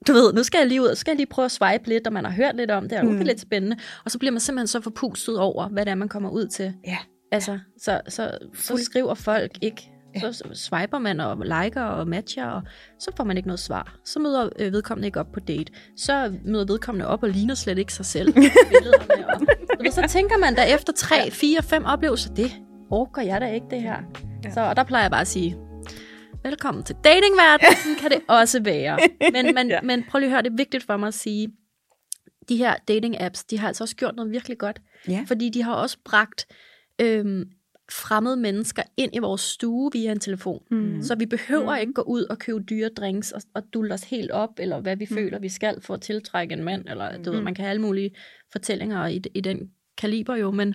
[0.08, 2.14] du ved, nu skal jeg lige ud, skal jeg lige prøve at swipe lidt, og
[2.14, 3.12] man har hørt lidt om det, og mm.
[3.12, 3.78] det er lidt spændende.
[4.06, 6.74] Og så bliver man simpelthen så forpustet over, hvad det er, man kommer ud til.
[6.88, 6.98] Ja.
[7.32, 10.20] Altså, så, så, så skriver folk ikke, ja.
[10.20, 12.62] så swiper man og liker og matcher, og
[13.00, 14.00] så får man ikke noget svar.
[14.06, 15.74] Så møder øh, vedkommende ikke op på date.
[15.98, 18.34] Så møder vedkommende op og ligner slet ikke sig selv.
[18.38, 19.42] og,
[19.80, 22.52] og så tænker man da efter 3, 4, 5 oplevelser, det
[22.92, 23.98] orker jeg da ikke det her.
[24.44, 24.52] Ja.
[24.52, 25.58] Så og der plejer jeg bare at sige,
[26.44, 29.00] velkommen til datingverdenen, kan det også være.
[29.32, 29.82] Men, men, ja.
[29.82, 31.52] men prøv lige at høre, det er vigtigt for mig at sige,
[32.50, 34.82] de her dating-apps, de har altså også gjort noget virkelig godt.
[35.08, 35.26] Ja.
[35.28, 36.48] Fordi de har også bragt
[37.02, 37.46] øhm,
[37.92, 40.64] fremmede mennesker ind i vores stue via en telefon.
[40.72, 41.02] Mm.
[41.02, 41.82] Så vi behøver mm.
[41.82, 44.96] ikke gå ud og købe dyre drinks og, og dulle os helt op, eller hvad
[44.96, 45.16] vi mm.
[45.16, 46.90] føler, vi skal for at tiltrække en mand.
[46.90, 47.38] Eller, du mm.
[47.38, 48.12] ved, man kan have alle mulige
[48.52, 50.74] fortællinger i, i den kaliber jo, men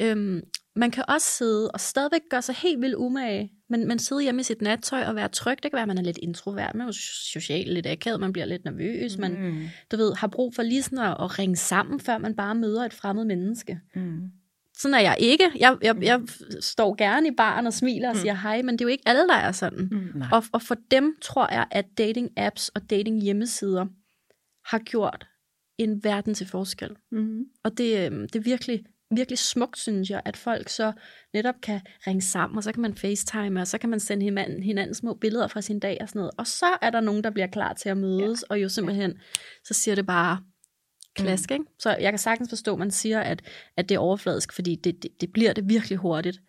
[0.00, 0.40] øhm,
[0.76, 4.40] man kan også sidde og stadigvæk gøre sig helt vildt umage, men, men sidde hjemme
[4.40, 5.56] i sit nattøj og være tryg.
[5.62, 6.92] Det kan være, at man er lidt introvert, man er
[7.32, 9.68] socialt lidt akavet, man bliver lidt nervøs, man mm.
[9.92, 12.84] du ved, har brug for lige sådan at, at ringe sammen, før man bare møder
[12.84, 13.80] et fremmed menneske.
[13.94, 14.20] Mm.
[14.78, 15.50] Sådan er jeg ikke.
[15.58, 16.20] Jeg, jeg, jeg
[16.60, 18.20] står gerne i baren og smiler og mm.
[18.20, 19.88] siger hej, men det er jo ikke alle, der er sådan.
[19.90, 23.86] Mm, og, og for dem tror jeg, at dating apps og dating hjemmesider
[24.64, 25.26] har gjort
[25.78, 26.96] en verden til forskel.
[27.12, 27.44] Mm.
[27.64, 30.92] Og det, øhm, det er virkelig virkelig smukt, synes jeg, at folk så
[31.34, 34.62] netop kan ringe sammen, og så kan man facetime, og så kan man sende hinanden,
[34.62, 36.30] hinanden små billeder fra sin dag og sådan noget.
[36.38, 38.54] Og så er der nogen, der bliver klar til at mødes, ja.
[38.54, 39.18] og jo simpelthen,
[39.64, 40.38] så siger det bare
[41.14, 41.54] klask, mm.
[41.54, 41.64] ikke?
[41.78, 43.42] Så jeg kan sagtens forstå, at man siger, at,
[43.76, 46.40] at det er overfladisk, fordi det, det, det bliver det virkelig hurtigt.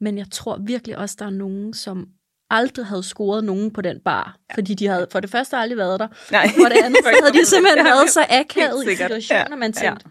[0.00, 2.08] Men jeg tror virkelig også, der er nogen, som
[2.50, 4.54] aldrig havde scoret nogen på den bar, ja.
[4.54, 6.48] fordi de havde for det første aldrig været der, Nej.
[6.48, 9.56] for det andet så havde de simpelthen været så akavet i situationer, ja.
[9.56, 10.10] man tænkte, ja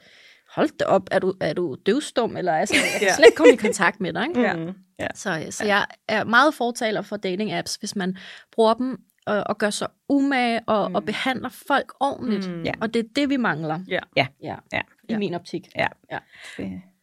[0.56, 3.54] hold da op, er du, er du døvstum, eller altså, jeg kan slet ikke komme
[3.54, 4.28] i kontakt med dig.
[4.28, 4.42] Ikke?
[4.42, 4.56] Ja.
[4.56, 4.74] Mm.
[5.00, 5.08] Ja.
[5.16, 8.18] Så, så jeg er meget fortaler for dating-apps, hvis man
[8.52, 10.96] bruger dem og, og gør sig umage og, mm.
[10.96, 12.50] og behandler folk ordentligt.
[12.50, 12.66] Mm.
[12.82, 13.80] Og det er det, vi mangler.
[13.88, 14.00] Ja.
[14.16, 14.28] Ja.
[14.44, 14.56] ja.
[14.74, 14.82] ja.
[15.10, 15.18] I ja.
[15.18, 15.68] min optik.
[15.76, 15.88] Ja.
[16.12, 16.20] ja.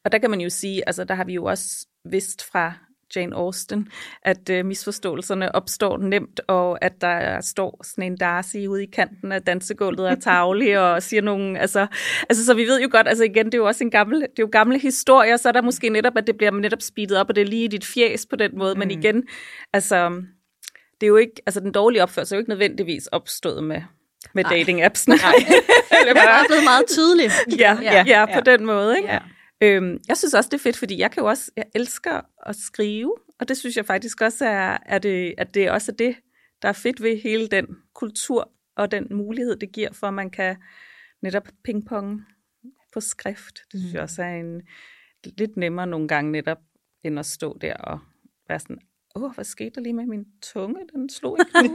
[0.05, 2.73] Og der kan man jo sige, altså der har vi jo også vidst fra
[3.17, 3.89] Jane Austen,
[4.23, 9.33] at øh, misforståelserne opstår nemt, og at der står sådan en Darcy ude i kanten
[9.33, 11.87] af dansegulvet og tavlig og siger nogle, altså,
[12.29, 14.27] altså så vi ved jo godt, altså igen, det er jo også en gammel, det
[14.27, 17.29] er jo gamle historier, så er der måske netop, at det bliver netop speedet op,
[17.29, 18.79] og det er lige i dit fjes på den måde, mm.
[18.79, 19.23] men igen,
[19.73, 20.23] altså,
[21.01, 23.83] det er jo ikke, altså den dårlige opførsel er jo ikke nødvendigvis opstået med,
[24.35, 25.05] med dating-apps.
[25.07, 25.19] Nej.
[26.05, 27.33] det er bare blevet meget tydeligt.
[27.59, 28.57] Ja, ja, ja, på ja.
[28.57, 29.09] den måde, ikke?
[29.09, 29.19] Ja.
[29.63, 32.57] Øhm, jeg synes også, det er fedt, fordi jeg kan jo også, jeg elsker at
[32.57, 36.17] skrive, og det synes jeg faktisk også er, er det, at det også er det,
[36.63, 40.31] der er fedt ved hele den kultur og den mulighed, det giver for, at man
[40.31, 40.57] kan
[41.23, 42.23] netop pingpong
[42.93, 43.55] på skrift.
[43.73, 43.95] Det synes mm.
[43.95, 44.63] jeg også er en
[45.25, 46.59] lidt nemmere nogle gange netop,
[47.03, 47.99] end at stå der og
[48.49, 48.81] være sådan,
[49.17, 50.77] åh, oh, hvad skete der lige med min tunge?
[50.93, 51.53] Den slog ikke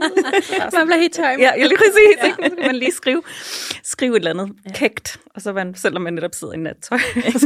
[0.76, 1.28] man bliver helt tør.
[1.28, 2.16] Ja, lige præcis.
[2.22, 2.26] Ja.
[2.26, 2.36] Ikke?
[2.48, 3.22] Så kan man lige skrive,
[3.82, 4.72] skrive et eller andet ja.
[4.72, 6.98] kægt, og så man, selvom man netop sidder i nattøj.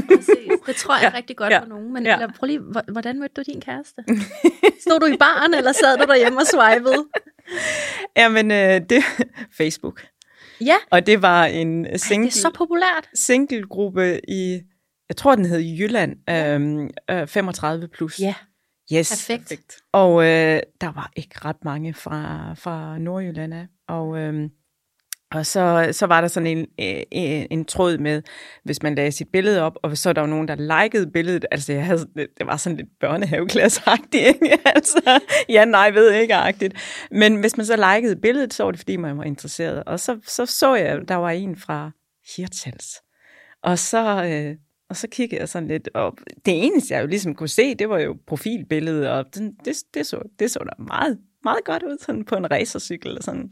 [0.66, 1.16] det tror jeg ja.
[1.18, 1.60] rigtig godt ja.
[1.60, 1.92] for nogen.
[1.92, 2.26] Men ja.
[2.38, 2.60] prøv lige,
[2.92, 4.04] hvordan mødte du din kæreste?
[4.80, 7.06] Stod du i baren, eller sad du derhjemme og swipede?
[8.16, 9.02] Jamen, øh, det
[9.58, 10.06] Facebook.
[10.60, 10.76] Ja.
[10.90, 13.08] Og det var en single, Ej, det er så populært.
[13.14, 14.60] single gruppe i,
[15.08, 18.20] jeg tror den hed Jylland, øhm, øh, 35 plus.
[18.20, 18.34] Ja.
[18.94, 19.26] Yes.
[19.28, 19.76] Perfekt.
[19.92, 23.66] Og øh, der var ikke ret mange fra, fra Nordjylland af.
[23.88, 24.50] Og, øh,
[25.32, 28.22] og så, så var der sådan en, en, øh, en tråd med,
[28.64, 31.44] hvis man lagde sit billede op, og så er der jo nogen, der likede billedet.
[31.50, 34.58] Altså, jeg havde, det var sådan lidt børnehaveklasse-agtigt, ikke?
[34.74, 36.74] Altså, ja, nej, ved ikke-agtigt.
[37.10, 39.84] Men hvis man så likede billedet, så var det, fordi man var interesseret.
[39.84, 41.90] Og så så, så jeg, der var en fra
[42.36, 43.02] Hirtshals.
[43.62, 44.56] Og så, øh,
[44.92, 46.20] og så kiggede jeg sådan lidt op.
[46.46, 50.06] Det eneste, jeg jo ligesom kunne se, det var jo profilbilledet, og det, det, det,
[50.06, 53.18] så, det så da meget, meget godt ud sådan på en racercykel.
[53.18, 53.50] Og sådan.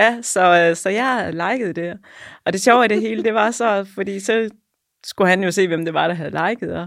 [0.00, 1.98] Ja, så, så jeg likede det.
[2.44, 4.50] Og det sjove af det hele, det var så, fordi så
[5.04, 6.74] skulle han jo se, hvem det var, der havde liket.
[6.74, 6.86] Og,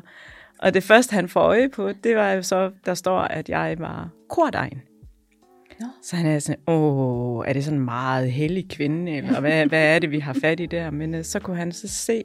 [0.60, 3.76] og det første, han får øje på, det var jo så, der står, at jeg
[3.80, 4.82] var kordegn.
[5.82, 5.86] Ja.
[6.04, 9.96] Så han er sådan, åh, er det sådan en meget hellig kvinde, eller hvad, hvad
[9.96, 10.92] er det, vi har fat i der?
[10.92, 12.24] Men uh, så kunne han så se,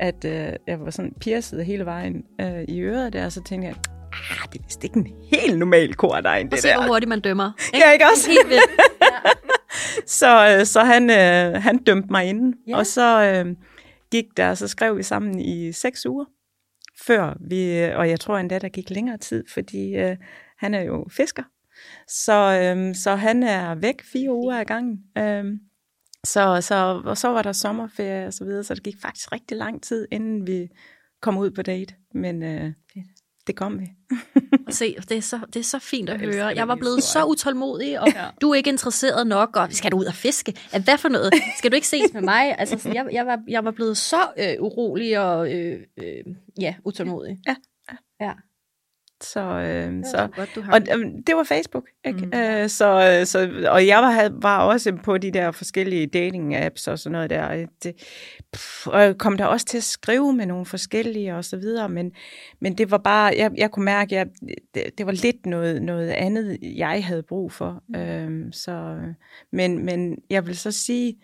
[0.00, 3.68] at øh, jeg var sådan pierced hele vejen øh, i øret der, og så tænkte
[3.68, 3.76] jeg,
[4.12, 6.78] ah, det er vist ikke en helt normal kordegn, det og se, der.
[6.78, 7.52] hvor hurtigt man dømmer.
[7.74, 7.86] Ikke?
[7.86, 8.30] Ja, ikke også?
[8.30, 8.70] Helt vildt.
[9.02, 9.30] Ja.
[10.06, 12.76] så, øh, så han, øh, han dømte mig inden, ja.
[12.76, 13.56] og så øh,
[14.10, 16.24] gik der, så skrev vi sammen i seks uger,
[17.06, 20.16] før vi, og jeg tror endda, der gik længere tid, fordi øh,
[20.58, 21.42] han er jo fisker.
[22.08, 24.98] Så, øhm, så han er væk fire uger ad gangen.
[25.18, 25.58] Øhm,
[26.28, 29.56] så, så, og så var der sommerferie og så videre, så det gik faktisk rigtig
[29.56, 30.68] lang tid, inden vi
[31.22, 31.94] kom ud på date.
[32.14, 32.72] Men øh,
[33.46, 33.86] det kom vi.
[34.70, 36.46] Se, det er så, det er så fint at høre.
[36.46, 38.24] Jeg var blevet så utålmodig, og Ja.
[38.40, 40.54] du er ikke interesseret nok, og skal du ud og fiske?
[40.72, 41.32] Ja, Hvad for noget?
[41.58, 42.58] Skal du ikke ses med mig?
[42.58, 46.24] Altså, sådan, jeg, jeg, var, jeg var blevet så øh, urolig og øh, øh,
[46.60, 47.38] ja, utålmodig.
[47.48, 47.56] Ja.
[48.20, 48.32] ja.
[49.20, 52.26] Så, øh, Det så, godt, du har Og øhm, det var Facebook, ikke?
[52.26, 52.38] Mm.
[52.38, 57.12] Øh, så, så, og jeg var, var også på de der forskellige dating-apps og sådan
[57.12, 57.44] noget der.
[57.44, 57.94] og Det,
[58.52, 61.88] pff, og jeg kom der også til at skrive med nogle forskellige og så videre,
[61.88, 62.12] men,
[62.60, 65.82] men det var bare, jeg, jeg kunne mærke, at jeg, det, det var lidt noget,
[65.82, 67.82] noget andet, jeg havde brug for.
[67.88, 68.00] Mm.
[68.00, 68.96] Øhm, så,
[69.52, 71.16] men, men jeg vil så sige,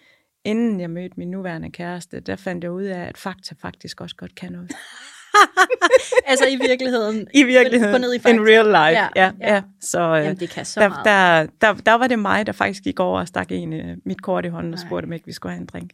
[0.44, 4.16] inden jeg mødte min nuværende kæreste, der fandt jeg ud af, at fakta faktisk også
[4.16, 4.72] godt kan noget.
[6.30, 7.28] altså i virkeligheden.
[7.34, 7.92] I virkeligheden.
[7.94, 9.00] Gå ned i in real life.
[9.00, 9.62] Ja, Ja, ja.
[9.80, 11.04] Så, øh, Jamen, det kan så der, meget.
[11.04, 14.22] der, der, der var det mig, der faktisk gik over og stak en øh, mit
[14.22, 15.90] kort i hånden og spurgte, om ikke vi skulle have en drink.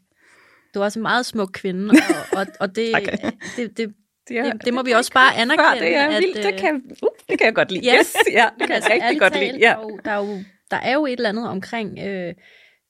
[0.74, 1.90] Du er også en meget smuk kvinde,
[2.32, 3.02] og, og, og det, Tak.
[3.56, 3.94] det, det,
[4.30, 5.80] Ja, det, det må vi også bare anerkende.
[5.86, 6.36] det er at, vildt.
[6.36, 7.84] Det øh, kan, uh, det kan jeg godt lide.
[7.84, 7.98] Ja.
[7.98, 9.58] Yes, ja, det kan altså, jeg rigtig godt talt, lide.
[9.68, 9.74] Ja.
[9.74, 12.34] Der, er jo, der, er jo, der er jo et eller andet omkring øh,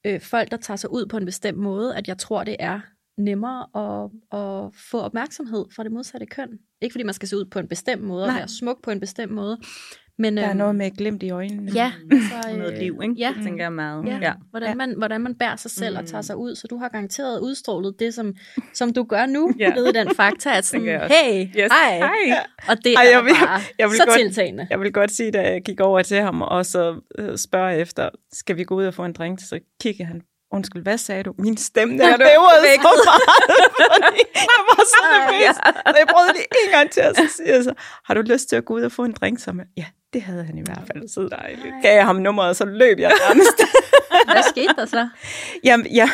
[0.06, 2.80] øh, folk, der tager sig ud på en bestemt måde, at jeg tror, det er
[3.20, 6.48] nemmere at, at få opmærksomhed fra det modsatte køn.
[6.82, 8.38] Ikke fordi man skal se ud på en bestemt måde, og Nej.
[8.38, 9.58] være smuk på en bestemt måde,
[10.18, 11.72] men Der er øhm, noget med glimt i øjnene.
[11.74, 13.14] ja, altså, Noget liv, ikke?
[13.18, 14.06] Ja, Det tænker jeg meget.
[14.06, 14.32] Ja, ja.
[14.50, 15.98] hvordan, man, hvordan man bærer sig selv mm.
[16.00, 16.22] og tager Mm.
[16.22, 16.54] sig ud.
[16.54, 18.34] Så du har garanteret udstrålet det, som,
[18.74, 19.74] som du gør nu, Ja.
[19.74, 21.54] ved den fakta, at sådan, hey, Yes.
[21.72, 21.96] hej.
[21.98, 22.46] Hej.
[22.68, 24.66] Og det Ej, er jeg vil- bare jeg vil så godt- tiltagende.
[24.70, 28.08] Jeg vil godt sige, da jeg gik over til ham og så øh, spørger efter,
[28.32, 29.40] skal vi gå ud og få en drink?
[29.40, 31.34] Så kiggede han, undskyld, hvad sagde du?
[31.38, 35.56] Min stemme, der bævede så meget, fordi jeg var så nervøs.
[35.86, 37.72] Og jeg prøvede det en gang til, og så siger jeg så,
[38.04, 39.66] har du lyst til at gå ud og få en drink sammen?
[39.76, 41.08] Ja, det havde han i hvert fald.
[41.08, 41.74] Så Dejligt.
[41.82, 43.60] gav jeg ham nummeret, og så løb jeg nærmest.
[44.32, 45.08] Hvad skete der så?
[45.64, 46.10] Jamen, ja,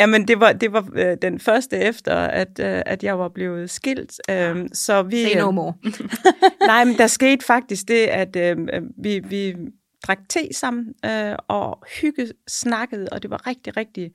[0.00, 3.70] jamen det var, det var øh, den første efter, at, øh, at jeg var blevet
[3.70, 4.20] skilt.
[4.30, 5.72] Øh, så vi, Say no more.
[6.66, 8.56] nej, men der skete faktisk det, at øh,
[9.02, 9.54] vi, vi
[10.06, 14.10] drak te sammen øh, og hygge snakkede, og det var rigtig, rigtig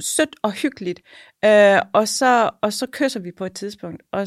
[0.00, 1.00] sødt og hyggeligt.
[1.44, 4.26] Øh, og, så, og så kysser vi på et tidspunkt, og,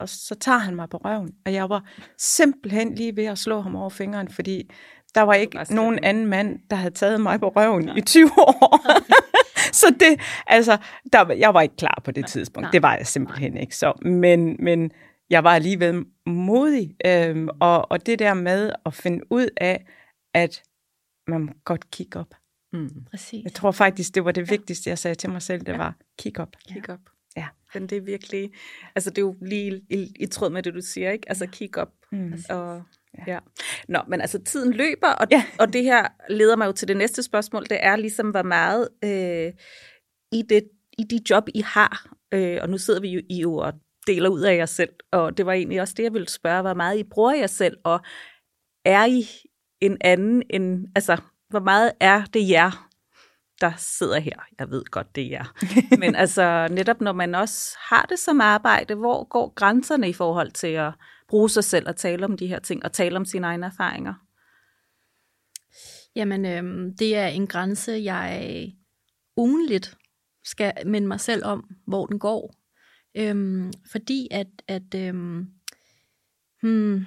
[0.00, 1.84] og så tager han mig på røven, og jeg var
[2.18, 4.70] simpelthen lige ved at slå ham over fingeren, fordi
[5.14, 8.30] der var ikke slet nogen anden mand, der havde taget mig på røven i 20
[8.38, 8.80] år.
[9.80, 10.76] så det, altså,
[11.12, 12.64] der, var- jeg var ikke klar på det tidspunkt.
[12.64, 12.70] Nej.
[12.70, 13.76] Det var jeg simpelthen ikke.
[13.76, 14.90] Så, men, men
[15.30, 19.84] jeg var alligevel modig, øhm, og, og det der med at finde ud af,
[20.34, 20.62] at
[21.28, 22.34] man må godt kigge op.
[22.72, 23.04] Mm.
[23.10, 23.44] Præcis.
[23.44, 26.40] Jeg tror faktisk, det var det vigtigste, jeg sagde til mig selv, det var, kig
[26.40, 26.56] op.
[26.68, 27.00] Kig op.
[27.36, 27.48] Ja.
[27.74, 28.52] Men det er virkelig,
[28.94, 31.28] altså det er jo lige i, i tråd med det, du siger, ikke?
[31.28, 31.92] Altså kig op.
[32.12, 32.32] Mm.
[32.50, 32.82] Og,
[33.18, 33.32] Ja.
[33.32, 33.38] ja.
[33.88, 35.44] Nå, men altså tiden løber, og, Ja.
[35.58, 37.62] og det her leder mig jo til det næste spørgsmål.
[37.62, 39.52] Det er ligesom, hvor meget øh,
[40.32, 43.54] i, det, i de job, I har, øh, og nu sidder vi jo i jo
[43.56, 43.72] og
[44.06, 46.74] deler ud af jer selv, og det var egentlig også det, jeg ville spørge, hvor
[46.74, 48.00] meget I bruger jer selv, og
[48.84, 49.24] er I
[49.80, 51.16] en anden end, altså,
[51.48, 52.90] hvor meget er det jer,
[53.60, 54.36] der sidder her?
[54.58, 55.54] Jeg ved godt, det er jer.
[56.02, 60.50] Men altså, netop når man også har det som arbejde, hvor går grænserne i forhold
[60.50, 60.92] til at
[61.28, 64.14] bruge sig selv og tale om de her ting, og tale om sine egne erfaringer?
[66.16, 68.72] Jamen, øhm, det er en grænse, jeg
[69.36, 69.96] ugenligt
[70.44, 72.54] skal minde mig selv om, hvor den går.
[73.14, 75.46] Øhm, fordi at, at øhm,
[76.62, 77.04] hmm,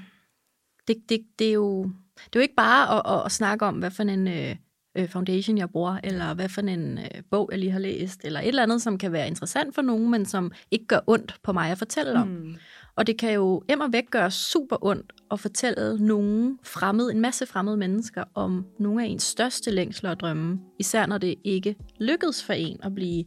[0.88, 3.76] det, det, det, er jo, det er jo ikke bare at, at, at snakke om,
[3.76, 4.56] hvad for en øh,
[4.98, 8.40] øh, foundation jeg bruger, eller hvad for en øh, bog jeg lige har læst, eller
[8.40, 11.54] et eller andet, som kan være interessant for nogen, men som ikke gør ondt på
[11.54, 12.28] mig at fortælle om.
[12.28, 12.56] Mm.
[12.96, 17.46] Og det kan jo immer væk gøre super ondt at fortælle nogen fremmede, en masse
[17.46, 20.60] fremmede mennesker om nogle af ens største længsler og drømme.
[20.80, 23.24] Især når det ikke lykkedes for en at blive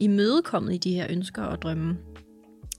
[0.00, 1.96] imødekommet i de her ønsker og drømme.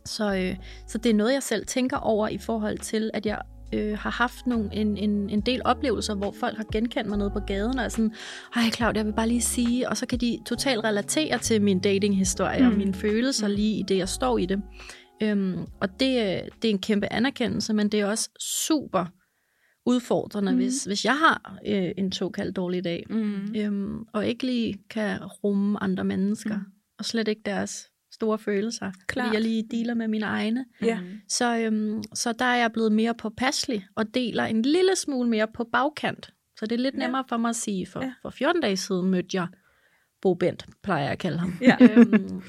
[0.05, 0.55] Så, øh,
[0.87, 3.41] så det er noget, jeg selv tænker over i forhold til, at jeg
[3.73, 7.29] øh, har haft nogle, en, en, en del oplevelser, hvor folk har genkendt mig nede
[7.29, 8.13] på gaden, og er sådan,
[8.55, 11.79] ej Claudia, jeg vil bare lige sige, og så kan de totalt relatere til min
[11.79, 12.67] datinghistorie mm.
[12.67, 14.61] og mine følelser lige i det, jeg står i det.
[15.23, 19.05] Øhm, og det, det er en kæmpe anerkendelse, men det er også super
[19.85, 20.57] udfordrende, mm.
[20.57, 23.55] hvis, hvis jeg har øh, en såkaldt dårlig dag, Mm.
[23.55, 26.63] øhm, og ikke lige kan rumme andre mennesker, mm.
[26.99, 27.89] og slet ikke deres
[28.23, 29.25] store følelser, Klart.
[29.27, 30.65] fordi jeg lige dealer med mine egne.
[30.81, 30.99] Ja.
[31.27, 35.47] Så, øhm, så der er jeg blevet mere påpasselig, og deler en lille smule mere
[35.53, 36.33] på bagkant.
[36.59, 36.99] Så det er lidt Ja.
[36.99, 38.13] nemmere for mig at sige, for, Ja.
[38.21, 39.47] for 14 dage siden mødte jeg
[40.21, 41.53] Bo Bent, plejer jeg at kalde ham.
[41.61, 41.77] Ja.
[41.91, 42.41] øhm,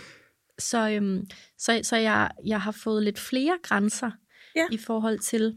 [0.58, 1.26] så, øhm,
[1.58, 4.10] så, så jeg, jeg har fået lidt flere grænser
[4.56, 4.64] Ja.
[4.72, 5.56] i forhold til,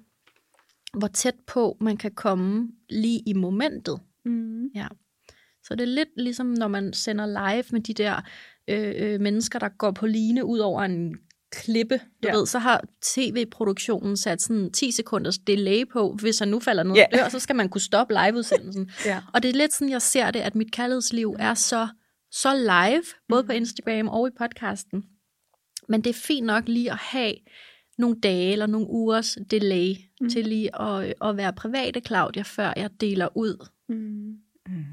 [0.97, 3.99] hvor tæt på man kan komme lige i momentet.
[4.25, 4.65] Mm.
[4.75, 4.87] Ja.
[5.63, 8.21] Så det er lidt ligesom, når man sender live med de der
[8.67, 11.15] øh, øh, mennesker, der går på line ud over en
[11.51, 11.95] klippe.
[11.97, 12.29] Du Ja.
[12.29, 12.35] ja.
[12.37, 16.17] ved, så har tv-produktionen sat sådan 10 sekunders delay på.
[16.21, 17.05] Hvis han nu falder ned Ja.
[17.05, 18.91] og dør, så skal man kunne stoppe liveudsendelsen.
[19.05, 19.21] Ja.
[19.33, 21.87] Og det er lidt sådan, jeg ser det, at mit kærlighedsliv er så,
[22.31, 25.03] så live, både på Instagram og i podcasten.
[25.89, 27.33] Men det er fint nok lige at have
[27.97, 30.29] nogle dage eller nogle ugers delay mm.
[30.29, 33.67] til lige at, at være private Claudia, før jeg deler ud.
[33.89, 34.33] Mm.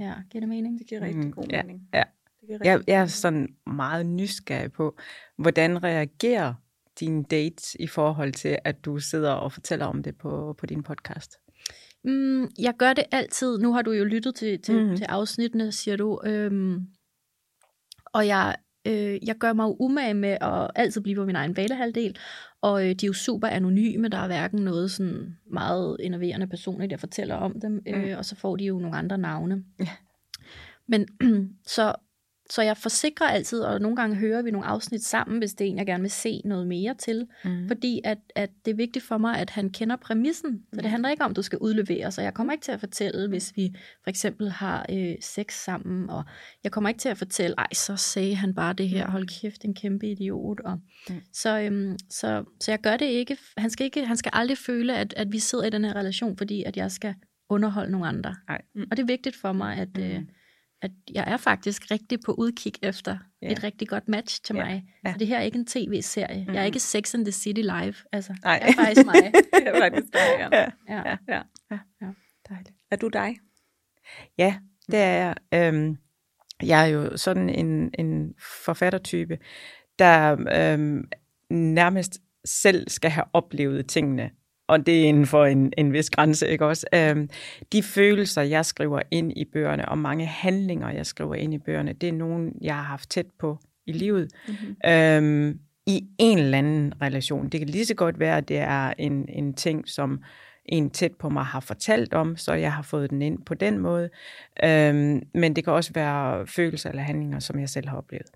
[0.01, 0.79] Ja, giver det mening?
[0.79, 1.81] Det giver rigtig Mm, god ja, mening.
[1.95, 1.99] ja.
[1.99, 2.14] Rigtig
[2.49, 4.97] Jeg, jeg er sådan meget nysgerrig på,
[5.37, 6.55] hvordan reagerer
[7.01, 10.83] dine dates i forhold til, at du sidder og fortæller om det på, på din
[10.83, 11.39] podcast?
[12.05, 13.59] Mm, jeg gør det altid.
[13.59, 14.97] Nu har du jo lyttet til, til, mm.
[14.97, 16.21] til afsnittene, siger du.
[16.25, 16.81] Øhm,
[18.05, 21.57] og jeg, øh, jeg gør mig jo umage med at altid blive på min egen
[21.57, 22.17] valehalvdel.
[22.61, 24.09] Og øh, de er jo super anonyme.
[24.09, 27.83] Der er hverken noget sådan meget innoverende personligt, der fortæller om dem.
[27.89, 29.65] Øh, og så får de jo nogle andre navne.
[29.81, 29.89] Ja.
[30.87, 31.09] Men
[31.67, 31.95] så,
[32.55, 35.71] så jeg forsikrer altid, og nogle gange hører vi nogle afsnit sammen, hvis det er
[35.71, 37.27] en, jeg gerne vil se noget mere til.
[37.45, 37.69] Mm.
[37.69, 40.63] Fordi at, at det er vigtigt for mig, at han kender præmissen.
[40.75, 42.11] Så det handler ikke om, at du skal udlevere.
[42.13, 46.11] Så jeg kommer ikke til at fortælle, hvis vi for eksempel har øh, sex sammen.
[46.11, 46.25] Og
[46.65, 49.11] jeg kommer ikke til at fortælle, ej, så sagde han bare det her.
[49.11, 50.61] Hold kæft, en kæmpe idiot.
[50.61, 51.15] Og, Mm.
[51.33, 53.37] så, øhm, så, så jeg gør det ikke.
[53.57, 56.37] Han skal, ikke, han skal aldrig føle, at, at vi sidder i den her relation,
[56.37, 57.15] fordi at jeg skal
[57.49, 58.35] underholde nogle andre.
[58.49, 58.61] Nej.
[58.91, 59.99] Og det er vigtigt for mig, at...
[59.99, 60.27] Øh, Mm.
[60.85, 63.47] At jeg er faktisk rigtig på udkig efter Ja.
[63.47, 63.53] ja.
[63.53, 64.65] et rigtig godt match til Ja.
[64.65, 64.85] mig.
[65.05, 65.13] Ja.
[65.13, 66.45] Så det her er ikke en tv-serie.
[66.49, 67.95] Jeg er ikke Sex and the City live.
[68.13, 68.53] Altså, Nej.
[68.63, 69.15] jeg er faktisk mig.
[69.55, 70.49] Det er faktisk dig, ja.
[70.61, 70.67] Ja.
[70.89, 71.17] Ja.
[71.29, 71.43] ja.
[72.03, 72.07] Ja.
[72.49, 72.75] Dejligt.
[72.91, 73.37] Er du dig?
[74.39, 75.75] Ja, det er jeg.
[75.75, 75.97] Øhm,
[76.63, 79.39] jeg er jo sådan en, en forfattertype,
[79.99, 80.37] der
[80.73, 81.05] øhm,
[81.51, 84.31] nærmest selv skal have oplevet tingene.
[84.67, 86.87] Og det er inden for en, en vis grænse, ikke også?
[86.95, 87.29] Øhm,
[87.73, 91.93] de følelser, jeg skriver ind i bøgerne, og mange handlinger, jeg skriver ind i bøgerne,
[91.93, 94.31] det er nogen, jeg har haft tæt på i livet.
[94.49, 94.91] Mm-hmm.
[94.91, 97.49] øhm, i en eller anden relation.
[97.49, 100.23] Det kan lige så godt være, at det er en, en ting, som
[100.67, 103.79] en tæt på mig har fortalt om, så jeg har fået den ind på den
[103.79, 104.11] måde.
[104.65, 108.27] Øhm, men det kan også være følelser eller handlinger, som jeg selv har oplevet.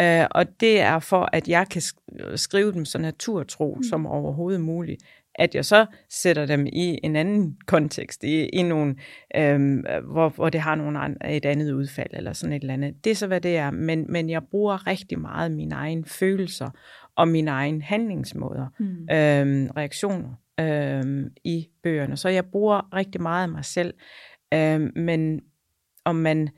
[0.00, 3.82] Øh, og det er for, at jeg kan sk- skrive dem så naturtro mm.
[3.82, 5.02] som overhovedet muligt.
[5.34, 8.96] At jeg så sætter dem i en anden kontekst, i, i nogle,
[9.36, 13.04] øhm, hvor, hvor det har nogle an, et andet udfald eller sådan et eller andet.
[13.04, 13.70] Det er så, hvad det er.
[13.70, 16.70] Men, men jeg bruger rigtig meget mine egne følelser
[17.16, 18.86] og mine egne handlingsmåder, Mm.
[18.86, 22.16] øhm, reaktioner øhm, i bøgerne.
[22.16, 23.94] Så jeg bruger rigtig meget af mig selv.
[24.54, 25.40] Øhm, men
[26.04, 26.48] om man,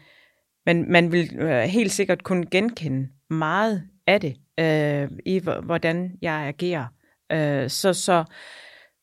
[0.66, 6.32] man, man vil øh, helt sikkert kunne genkende meget af det, øh, i hvordan jeg
[6.34, 6.86] agerer.
[7.32, 8.24] Øh, så, så,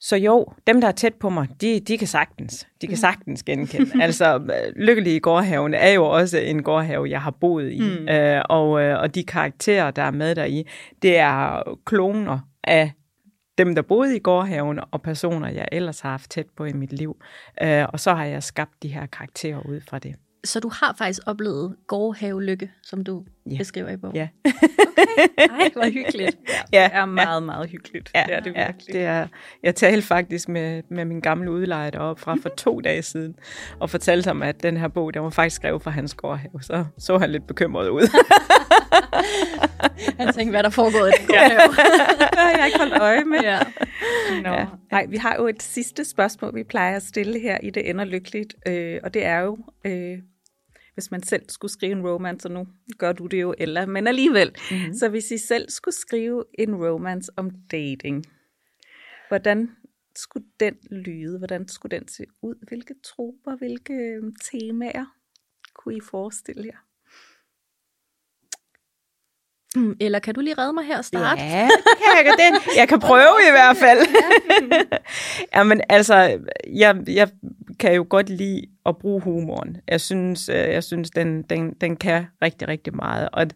[0.03, 3.43] så jo, dem, der er tæt på mig, de, de kan sagtens, de kan sagtens
[3.43, 3.91] genkende.
[4.03, 7.79] altså, Lykkelige Gårdhaven er jo også en gårdhave, jeg har boet i.
[7.79, 8.07] Mm.
[8.09, 10.67] Øh, og, øh, og de karakterer, der er med deri,
[11.01, 12.91] det er kloner af
[13.57, 16.93] dem, der boede i gårdhaven, og personer, jeg ellers har haft tæt på i mit
[16.93, 17.17] liv.
[17.61, 20.15] Øh, og så har jeg skabt de her karakterer ud fra det.
[20.43, 23.57] Så du har faktisk oplevet gårdhavelykke, som du Ja.
[23.57, 24.15] beskriver i bogen?
[24.15, 24.27] Ja.
[25.37, 26.37] Ej, hvor hyggeligt.
[26.73, 28.11] Ja, Det er meget, meget hyggeligt.
[28.15, 28.93] Ja, det er det ja, virkelig.
[28.93, 29.27] det er,
[29.63, 33.35] jeg talte faktisk med, med min gamle udlejer deroppe fra for to dage siden,
[33.79, 36.61] og fortalte ham, at den her bog, den var faktisk skrevet fra hans gårdhave.
[36.61, 38.07] Så så han lidt bekymret ud.
[40.17, 41.59] Han tænkte, hvad der foregår i den gårdhave.
[42.19, 43.39] Det har jeg ikke holdt øje med.
[43.43, 43.59] ja.
[44.43, 44.53] Ja.
[44.59, 44.65] Ja.
[44.91, 48.05] Nej, vi har jo et sidste spørgsmål, vi plejer at stille her i Det ender
[48.05, 50.17] lykkeligt, øh, og det er jo, øh,
[50.93, 54.07] hvis man selv skulle skrive en romance, og nu gør du det jo, Ella, men
[54.07, 54.55] alligevel.
[54.71, 54.93] Mm-hmm.
[54.93, 58.25] Så hvis I selv skulle skrive en romance om dating,
[59.27, 59.69] hvordan
[60.15, 61.37] skulle den lyde?
[61.37, 62.55] Hvordan skulle den se ud?
[62.67, 65.05] Hvilke troper, hvilke øh, temaer
[65.75, 66.77] kunne I forestille jer?
[69.75, 71.41] Mm, Eller kan du lige redde mig her og starte?
[71.41, 71.69] Ja,
[72.15, 72.61] kan jeg, det.
[72.79, 73.99] jeg kan prøve i hvert fald.
[75.55, 76.39] Jamen altså,
[76.73, 77.29] jeg, jeg
[77.79, 79.77] kan jo godt lide at bruge humoren.
[79.87, 83.29] Jeg synes, øh, jeg synes den, den, den kan rigtig, rigtig meget.
[83.33, 83.47] Og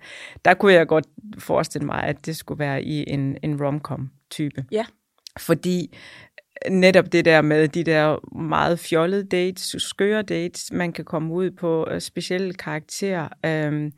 [0.45, 1.05] der kunne jeg godt
[1.39, 4.65] forestille mig, at det skulle være i en, en rom-com-type.
[4.71, 4.85] Ja.
[5.39, 5.95] Fordi
[6.69, 11.51] netop det der med de der meget fjollede dates, skøre dates, man kan komme ud
[11.51, 13.91] på øh, specielle karakterer, øh,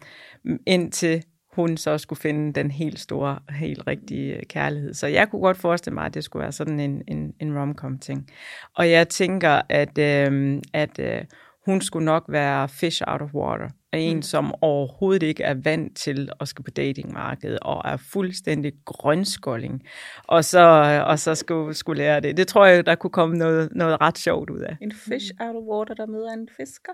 [0.68, 1.24] indtil
[1.62, 4.93] hun så skulle finde den helt store, helt rigtige øh, kærlighed.
[4.93, 8.28] Så jeg kunne godt forestille mig, at det skulle være sådan en, en, en rom-com-ting.
[8.76, 11.22] Og jeg tænker, at, øh, at øh,
[11.66, 13.70] hun skulle nok være fish out of water.
[13.93, 14.22] En, mm.
[14.22, 19.84] som overhovedet ikke er vant til at skal på datingmarkedet, og er fuldstændig grønskolding,
[20.28, 20.60] og så,
[21.07, 22.38] og så skulle, skulle lære det.
[22.38, 24.78] Det tror jeg, der kunne komme noget, noget ret sjovt ud af.
[24.82, 26.93] En fish out of water, der møder en fisker.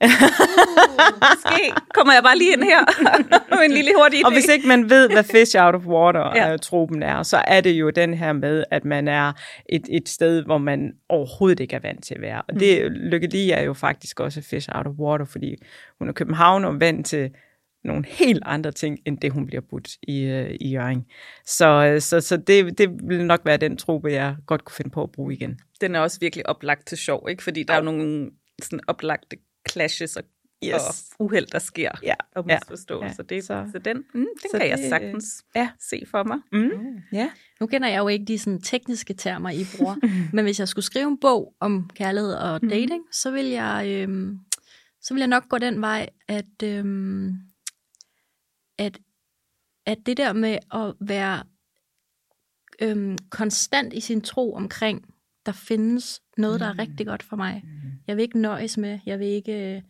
[1.22, 2.80] Måske kommer jeg bare lige ind her
[3.56, 4.26] med en lille hurtig idé.
[4.26, 7.08] Og hvis ikke man ved, hvad fish out of water-tropen ja.
[7.08, 9.32] er, så er det jo den her med, at man er
[9.68, 12.42] et, et sted, hvor man overhovedet ikke er vant til at være.
[12.48, 12.98] Og det, mm.
[12.98, 15.56] Lykke Lige er jo faktisk også fish out of water, fordi
[15.98, 17.30] hun er København og vant til
[17.84, 21.04] nogle helt andre ting, end det hun bliver budt i, øh, i Jørgen.
[21.46, 25.02] Så, så, så det, det vil nok være den trope, jeg godt kunne finde på
[25.02, 25.58] at bruge igen.
[25.80, 27.42] Den er også virkelig oplagt til sjov, ikke?
[27.42, 28.30] fordi der er jo nogle
[28.62, 29.36] sådan oplagte
[29.68, 30.22] clashes og,
[30.64, 30.74] yes.
[30.74, 32.14] og uheld, der sker, ja.
[32.34, 33.24] og misforståelser.
[33.30, 33.34] Ja.
[33.34, 33.36] Ja.
[33.36, 35.70] Det, så, så den, mm, den så kan det, jeg sagtens ja.
[35.90, 36.38] se for mig.
[36.52, 37.02] Mm.
[37.12, 37.30] Ja.
[37.60, 39.96] Nu kender jeg jo ikke de sådan, tekniske termer, I bruger,
[40.34, 42.68] men hvis jeg skulle skrive en bog om kærlighed og mm.
[42.68, 43.12] dating, mm.
[43.12, 43.86] så vil jeg...
[43.88, 44.38] Øhm,
[45.00, 47.32] så vil jeg nok gå den vej, at, øhm,
[48.78, 48.98] at,
[49.86, 51.42] at det der med at være
[52.82, 55.04] øhm, konstant i sin tro omkring,
[55.46, 57.64] der findes noget, der er rigtig godt for mig.
[58.06, 59.82] Jeg vil ikke nøjes med, jeg vil ikke,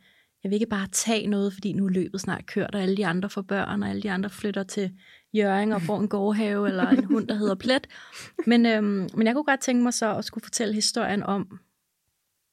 [0.42, 3.06] jeg vil ikke bare tage noget, fordi nu er løbet snart kørt, og alle de
[3.06, 4.90] andre får børn, og alle de andre flytter til
[5.34, 7.86] Jørgen og får en gårdhave, eller en hund, der hedder Plet.
[8.46, 11.58] Men, øhm, men jeg kunne godt tænke mig så at skulle fortælle historien om,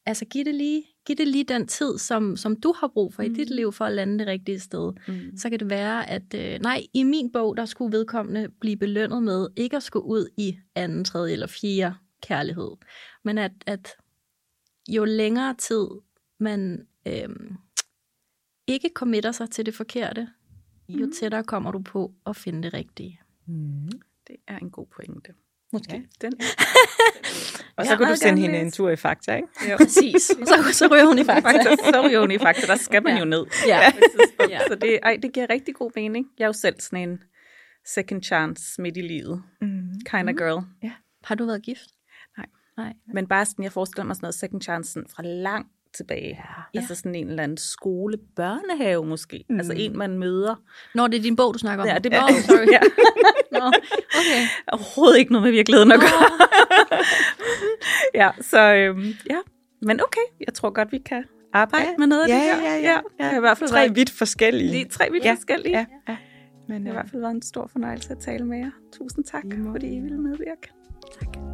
[0.05, 3.23] altså giv det lige, giv det lige den tid, som, som du har brug for
[3.23, 3.31] mm.
[3.31, 4.93] i dit liv, for at lande det rigtige sted.
[5.07, 5.37] Mm.
[5.37, 9.23] Så kan det være, at øh, nej, i min bog, der skulle vedkommende blive belønnet
[9.23, 12.71] med ikke at skulle ud i anden, tredje eller fjerde kærlighed.
[13.23, 13.95] Men at, at
[14.89, 15.87] jo længere tid
[16.39, 17.57] man øhm,
[18.67, 20.27] ikke committer sig til det forkerte,
[20.89, 21.11] jo mm.
[21.11, 23.21] tættere kommer du på at finde det rigtige.
[23.47, 23.91] Mm.
[24.27, 25.33] Det er en god pointe.
[25.73, 25.95] Måske.
[25.95, 26.33] Ja, den.
[27.77, 29.47] og så kan du sende hende en tur i Fakta, ikke?
[29.71, 29.77] Jo.
[29.77, 30.23] Præcis.
[30.49, 31.63] Så, så ryger hun i Fakta.
[31.63, 32.67] så ryger hun i Fakta.
[32.67, 33.19] Der skal man ja.
[33.19, 33.45] jo ned.
[33.67, 33.79] Ja.
[34.49, 34.59] ja.
[34.67, 36.27] Så det, ej, det giver rigtig god mening.
[36.37, 37.23] Jeg er jo selv sådan en
[37.85, 39.43] second chance midt i livet.
[39.61, 39.91] Mm.
[40.09, 40.63] Kind of girl.
[40.83, 40.91] Ja.
[41.23, 41.89] Har du været gift?
[42.77, 42.93] Nej.
[43.13, 46.43] Men bare sådan, jeg forestiller mig sådan noget second chance fra lang tilbage.
[46.73, 46.79] Ja.
[46.79, 49.45] Altså sådan en eller anden skole, børnehave måske.
[49.49, 49.59] Mm.
[49.59, 50.55] Altså en, man møder.
[50.95, 51.89] Når det er din bog, du snakker om.
[51.89, 52.29] Ja, det er bog.
[52.29, 52.71] sorry.
[52.71, 52.79] ja.
[53.59, 53.67] Nå,
[54.19, 54.47] okay.
[54.67, 56.49] Overhovedet ikke noget med virkeligheden at gøre.
[58.21, 59.37] ja, så øhm, ja.
[59.81, 61.95] Men okay, jeg tror godt, vi kan arbejde ja.
[61.97, 62.57] med noget af ja, det her.
[62.61, 62.99] Ja, ja, ja.
[63.19, 63.29] ja.
[63.29, 64.71] Det i hvert fald tre vidt forskellige.
[64.71, 65.33] Lige tre vidt ja.
[65.33, 65.77] forskellige.
[65.77, 65.85] Ja.
[66.07, 66.17] ja.
[66.67, 68.71] Men det har i hvert fald været en stor fornøjelse at tale med jer.
[68.93, 70.71] Tusind tak, fordi I ville medvirke.
[71.19, 71.50] Tak.